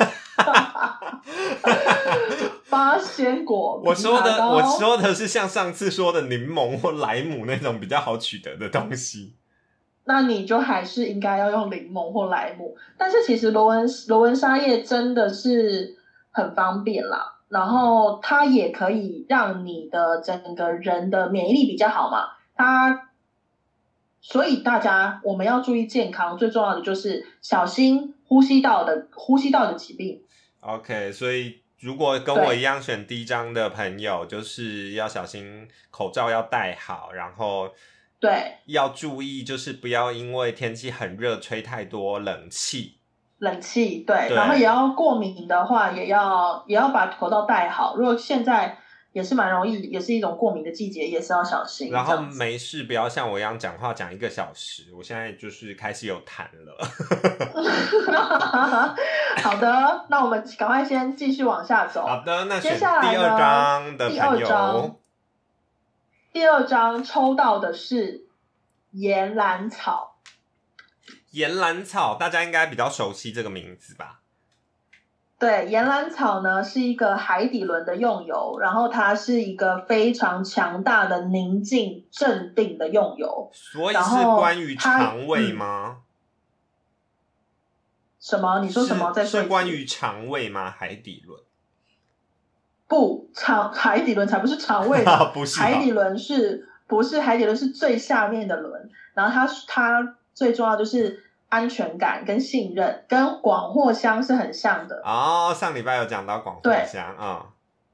[2.69, 9.33] 八仙果， 我说的我说的是像上次说的柠檬或莱姆那种比较好取得的东西。
[10.05, 12.75] 那你就还是应该要用柠檬或莱姆。
[12.97, 15.97] 但是其实罗纹罗纹沙叶真的是
[16.31, 22.29] 很方便啦，然后它也可以让你的整个人的免疫力比较好嘛。
[22.55, 23.09] 它，
[24.21, 30.23] 所以大家我们要注意健康，最重要的就是小心呼吸道的呼吸道的疾病。
[30.59, 37.73] OK，所以如果跟我一样选第一张的朋友，就是要小心口罩要戴好，然后
[38.19, 42.98] 对，要注意，就是不要因为天气很热吹太多冷气。
[43.39, 47.95] 冷气对，对然后也要过敏的话，也要也要把口罩戴好。
[47.97, 48.77] 如果现在
[49.11, 51.89] 也是蛮容易，也是一种过敏的季节，也是要小心。
[51.91, 54.93] 然后没事，不要像我一样讲话讲一个小时。
[54.95, 56.77] 我现在就是开始有痰了。
[59.41, 62.05] 好的，那我们赶快先继续往下走。
[62.05, 64.95] 好的，那接下来第二张的第二张，
[66.31, 68.27] 第二张抽到的是
[68.91, 70.08] 岩兰草，
[71.31, 74.21] 岩兰草，大家应该比较熟悉这个名字吧？
[75.37, 83.49] 对，岩兰草呢是一个海底轮的用油，然后它是一个非常强大的宁静镇定的用油。
[83.53, 85.97] 所以是关于肠胃嗯吗？
[88.19, 88.59] 什么？
[88.59, 89.13] 你说什么？
[89.13, 90.69] 在是关于肠胃吗？
[90.69, 91.39] 海底轮？
[92.85, 98.89] 不肠海底轮才不是肠胃的， 不是哦海底轮是不是海底轮是最下面的轮？
[99.13, 105.01] 然后它它最重要就是安全感跟信任，跟广藿香是很像的。
[105.03, 107.47] 哦，上礼拜有讲到广藿香啊、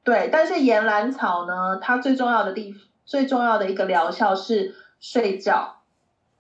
[0.04, 5.78] 对，但是岩兰草呢，它最重要的地最重要的一个疗效是睡觉，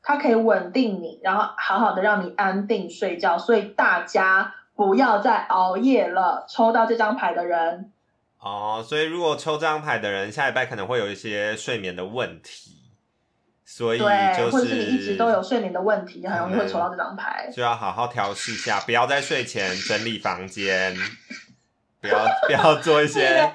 [0.04, 3.36] 它可以稳定你，然后好好的让你安定睡觉。
[3.40, 6.46] 所以大家不要再熬夜了。
[6.48, 7.92] 抽到这张牌的人，
[8.40, 12.85] 哦，所以如果抽这张牌的人，下礼拜可能会有一些睡眠的问题，
[13.66, 17.50] 所以，就是或者是你一直都有睡眠的问题，很容易会抽到这张牌。
[17.52, 20.96] 就要好好调试一下，不要在睡前整理房间，
[22.00, 23.52] 不要不要做一些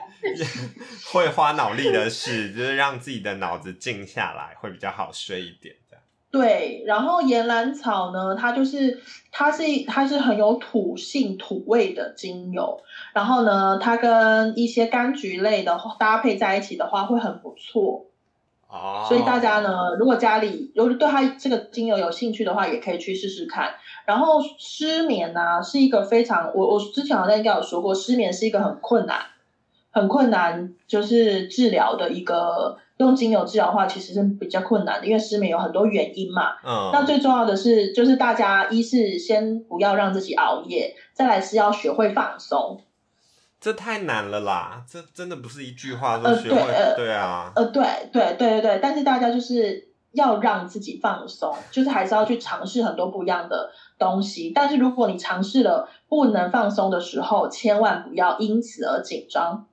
[1.12, 5.76] 会花脑力的事，就是让自己的脑子静下来，会比较好睡一点。
[6.32, 9.02] 对，然后岩兰草呢，它就是
[9.32, 12.80] 它是它是很有土性土味的精油，
[13.12, 18.06] 然后呢，它跟一些柑橘类的搭配在一起的话会很不错。
[18.70, 23.74] 哦，所以大家呢，如果家里有对它这个精油有兴趣的话，也可以去试试看。
[24.06, 29.18] 然后失眠呢、是一个非常我我之前好像应该有说过，失眠是一个很困难、
[29.90, 36.52] 很困难就是治疗的一个用精油治疗的话，其实是比较困难的，因为失眠有很多原因嘛。
[36.64, 42.80] 嗯，那最重要的是，就是大家一是先不要让自己熬夜，再来是要学会放松。
[43.60, 54.50] 这太难了啦，这真的不是一句话呃说学会，对呃对啊，呃，对对对对对，但是大家就是要让自己放松，就是还是要去尝试很多不一样的东西。
[54.54, 59.66] 但是如果你尝试了不能放松的时候，千万不要因此而紧张。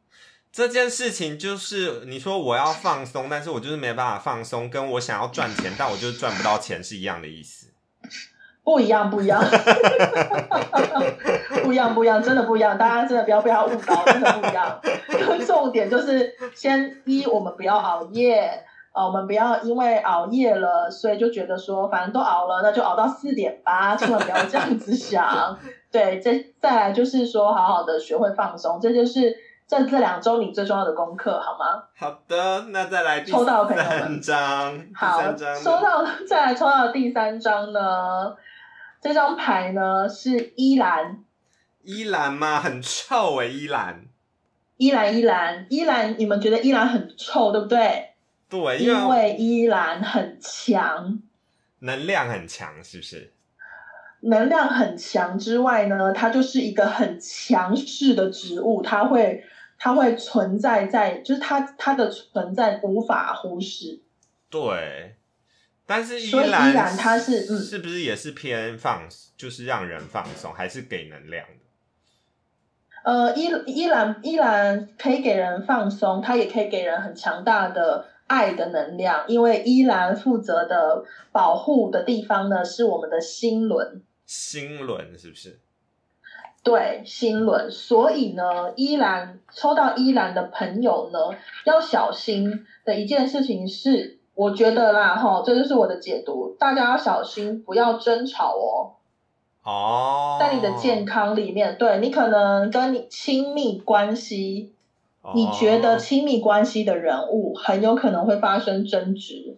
[0.51, 7.66] 这件事情就是你说我要放松，但是我就是没办法放松，跟我想要赚钱，但我就是赚不到钱是一样的意思。
[8.67, 9.39] 不一样，不一样，
[11.63, 12.77] 不一样，不一样，真的不一样。
[12.77, 14.77] 大家真的不要被他误导，真的不一样。
[15.45, 18.61] 重点就是先一，我们不要熬夜，
[18.91, 25.57] 啊，我们不要因为熬夜了，所以就觉得说，反正都熬了，那就熬到四点吧，千万不要这样子想。
[25.89, 29.33] 对，这再来就是说，好好的学会放松，这就是
[29.65, 31.83] 这这两周你最重要的功课，好吗？
[31.97, 35.21] 好的，那再来抽到的朋友三们张，好，
[35.63, 38.35] 抽到再来抽到第三张呢？
[39.01, 41.23] 这张牌呢是依兰，
[41.83, 42.59] 依兰吗？
[42.59, 44.05] 很臭诶，依兰。
[44.77, 48.13] 依兰，依兰，依兰，你们觉得依兰很臭，对不对？
[48.47, 51.19] 对，因为依兰很强，
[51.79, 53.33] 能量很强，是不是？
[54.21, 59.43] 能量很强之外呢，它就是一个很强势的植物，它会
[59.77, 63.99] 它会存在在，就是它它的存在无法忽视。
[64.49, 65.16] 对，
[65.87, 71.53] 但是依所以依兰兰它是嗯是不是也是偏放，就是让人放松，还是给能量的？
[73.03, 85.57] 呃，依依然依然可以给人放松，它也可以给人很强大的爱的能量，因为依然负责的保护的地方呢是我们的心轮，心轮是不是？
[86.63, 87.71] 对，心轮。
[87.71, 98.93] 所以呢，依然抽到依然的朋友呢，要小心的一件事情是，我觉得啦，哈，这就是我的解读，大家要小心，不要争吵哦。
[99.63, 104.71] 哦，在你的健康里面，对你可能跟你亲密关系，
[105.33, 109.57] 你觉得亲密关系的人物很有可能会发生争执，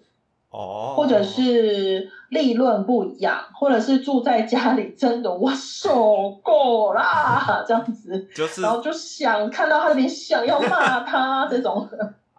[0.49, 11.87] 哦，或者是立论不一样，或者是住在家里真的我受够啦这样子，就是然后就想看到他那边想要骂他这种，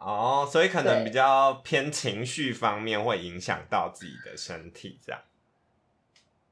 [0.01, 5.20] 哦，所以可能比较偏情绪方面会影响到自己的身体，这样。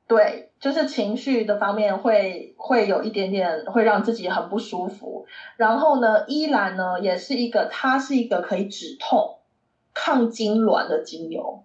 [0.07, 5.27] 对，就是情绪的方面会会有一点点会让自己很不舒服。
[5.57, 9.39] 然后呢，依兰呢也是一个，它是一个可以止痛、
[9.93, 11.65] 抗痉挛的精油。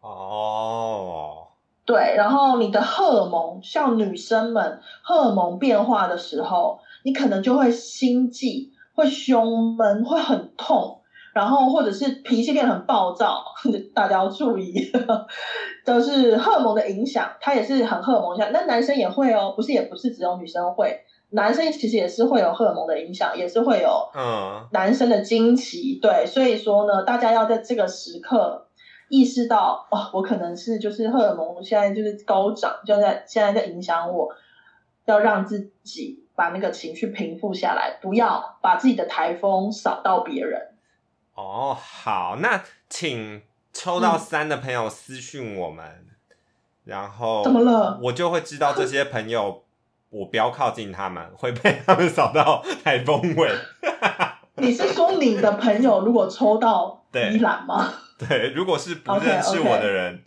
[0.00, 1.48] 哦，
[1.84, 11.01] 对，然后你的荷尔蒙，像女生们荷尔蒙变化的时候，你可能就会心悸、会胸闷、会很痛，
[11.32, 13.42] 然后或者是脾气变得很暴躁，
[13.94, 14.74] 大家要注意，
[15.84, 18.50] 都是荷尔蒙的影响，它也是很荷尔蒙影响。
[18.52, 28.68] 那男生也会哦，不是也不是只有女生会，男生其实也是会有荷尔蒙的影响，也是会有嗯，男生的经期，对，所以说呢，大家要在这个时刻
[29.08, 34.28] 意识到，哦，我可能是就是荷尔蒙现在就是高涨，就在现在在影响我，
[35.06, 40.60] 要让自己把那个情绪平复下来，不要把自己的台风扫到别人。
[41.34, 46.06] 哦，好，那请抽嗯到三的朋友私讯我们，
[46.84, 49.64] 然后怎么了我就会知道这些朋友，
[50.10, 53.50] 我不要靠近他们，会被他们扫到台风尾。
[54.56, 57.92] 你是说你的朋友如果抽到对依兰吗？
[58.18, 60.22] 对，如果是不认识我的人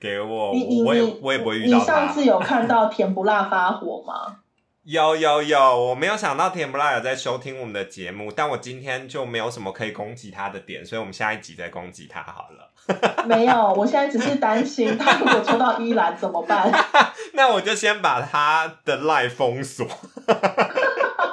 [0.00, 2.12] 给我，你你我也我也不会遇到你上。
[2.12, 4.40] 次有看到甜不辣发火吗？
[4.84, 12.70] 有有有，我没有想到甜不辣有在收听我们的节目，但我今天就没有什么可以攻击他的点，所以我们下一集再攻击他好了。
[13.24, 16.70] 没有，我现在只是担心他如果抽到依兰怎么办？
[17.32, 19.86] 那我就先把他的 line 封锁。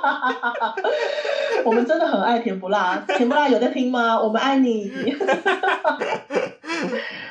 [1.65, 4.19] 我们真的很爱甜不辣，甜不辣有在听吗？
[4.19, 4.91] 我们爱你，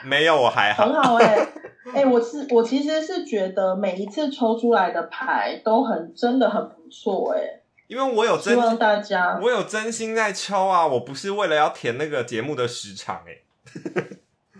[0.05, 0.85] 没有，我还好。
[0.87, 1.47] 很好哎、
[1.95, 13.43] 哎、我是我其实是觉得每一次抽出来的牌都很真的很不错哎、因为我有真希望，大家我有真心在抽啊，我不是为了要填那个节目的时长哎、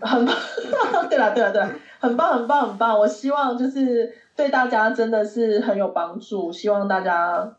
[0.01, 0.35] 很棒，
[1.09, 7.53] 对了对了对了，很棒很棒很棒，我希望就是对大家真的是很有帮助，希望大家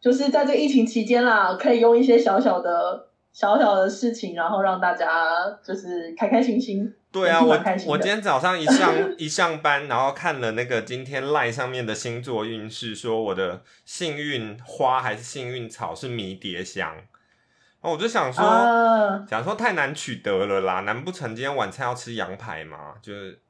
[0.00, 5.34] 就是在这疫情期间啦，可以用一些小小的小小的事情，然后让大家
[5.64, 6.94] 就是开开心心。
[7.10, 17.04] 对啊，我我今天早上一上一上班，然后看了那个今天 line 上面的星座运势，说我的幸运花还是幸运草是迷迭香，然
[17.82, 22.94] 后我就想说，啊，想说太难取得了啦，难不成今天晚餐要吃羊排吗？
[23.00, 23.40] 就是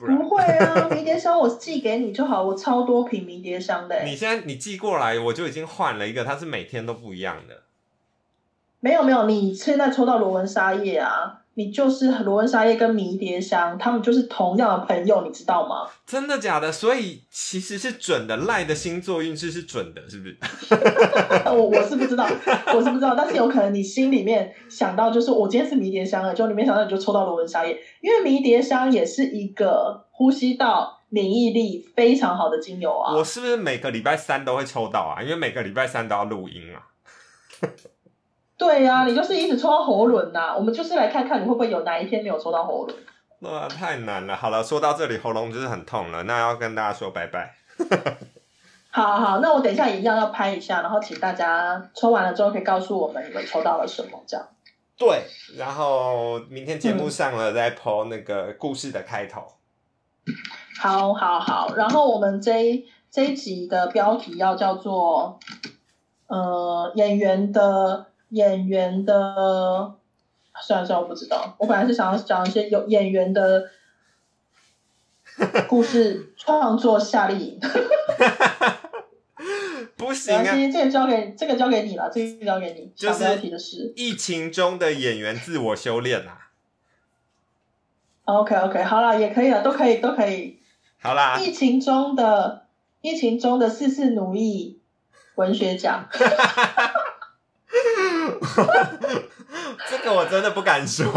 [0.00, 4.04] 不然不会啊，迷迭香我寄给你就好，我超多瓶迷迭香的、欸。
[4.04, 7.62] 你现在你寄过来，我就已经换了一个，它是每天都不一样的。
[8.80, 15.88] 没有没有，你现在抽到罗纹沙叶啊，你就是罗纹沙叶跟迷迭香，他们就是同样的朋友，你知道吗？
[16.06, 16.72] 真的假的？
[16.72, 20.36] 所以其实是准的，赖的星座运势是准的，是不是？
[21.50, 22.24] 我我是不知道，
[22.74, 33.14] 我是不知道，但是有可能你心里面想到就是我今天是迷迭香了，就你没想到你就抽到罗纹沙叶，因为迷迭香也是一个呼吸道免疫力非常好的精油啊。
[33.14, 35.20] 我是不是每个礼拜三都会抽到啊？
[35.20, 36.86] 因为每个礼拜三都要录音啊。
[38.60, 42.94] 对呀、你就是一直抽到喉轮呐、我们就是来看看你会不会有哪一天没有抽到喉轮。
[43.38, 44.36] 哇，太难了。
[44.36, 47.54] 好了，说到这里喉咙就是很痛了，那要跟大家说拜拜。
[48.90, 54.46] 好好好，那我等一下一样要拍一下，然后请大家抽完了之后可以告诉我们你们抽到了什么，这样。
[54.98, 55.22] 对，
[55.56, 59.40] 然后明天节目上了再 po 那个故事的开头。
[60.78, 65.40] 好好好，然后我们这一这一集的标题要叫做
[66.26, 69.94] 呃演员的演员的，
[70.60, 73.70] 算了算了，我不知道，我本来是想要讲一些有演员的
[75.68, 77.60] 故事创作夏令营，
[79.96, 80.44] 不行啊！
[80.44, 83.92] 这个交给这个交给你了，这个交给你，就是题的是。
[83.96, 86.50] 疫情中的演员自我修炼啊。
[88.24, 90.60] OK OK，好了，也可以了，都可以都可以。
[91.00, 92.66] 好啦，疫情中的
[93.00, 94.80] 疫情中的四次奴役
[95.34, 96.08] 文学奖。
[99.88, 101.06] 这个我真的不敢说。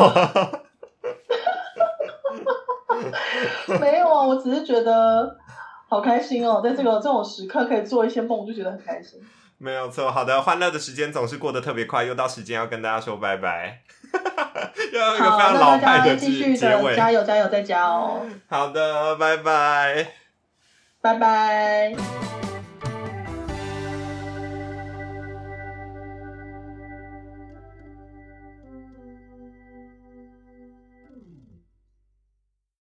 [3.79, 5.35] 没有啊，我只是觉得
[5.89, 9.19] 好开心哦，在这个这种时刻可以做一些梦，就觉得很开心。
[9.57, 13.81] 没有错，好的，欢乐的时间总是过得特别快，又到时间要跟大家说拜拜。
[14.93, 16.91] 要一个好，非常那老派的大家继续结尾。
[16.91, 20.07] 的加油加油再加哦，好的，拜拜。
[21.01, 21.95] 拜拜。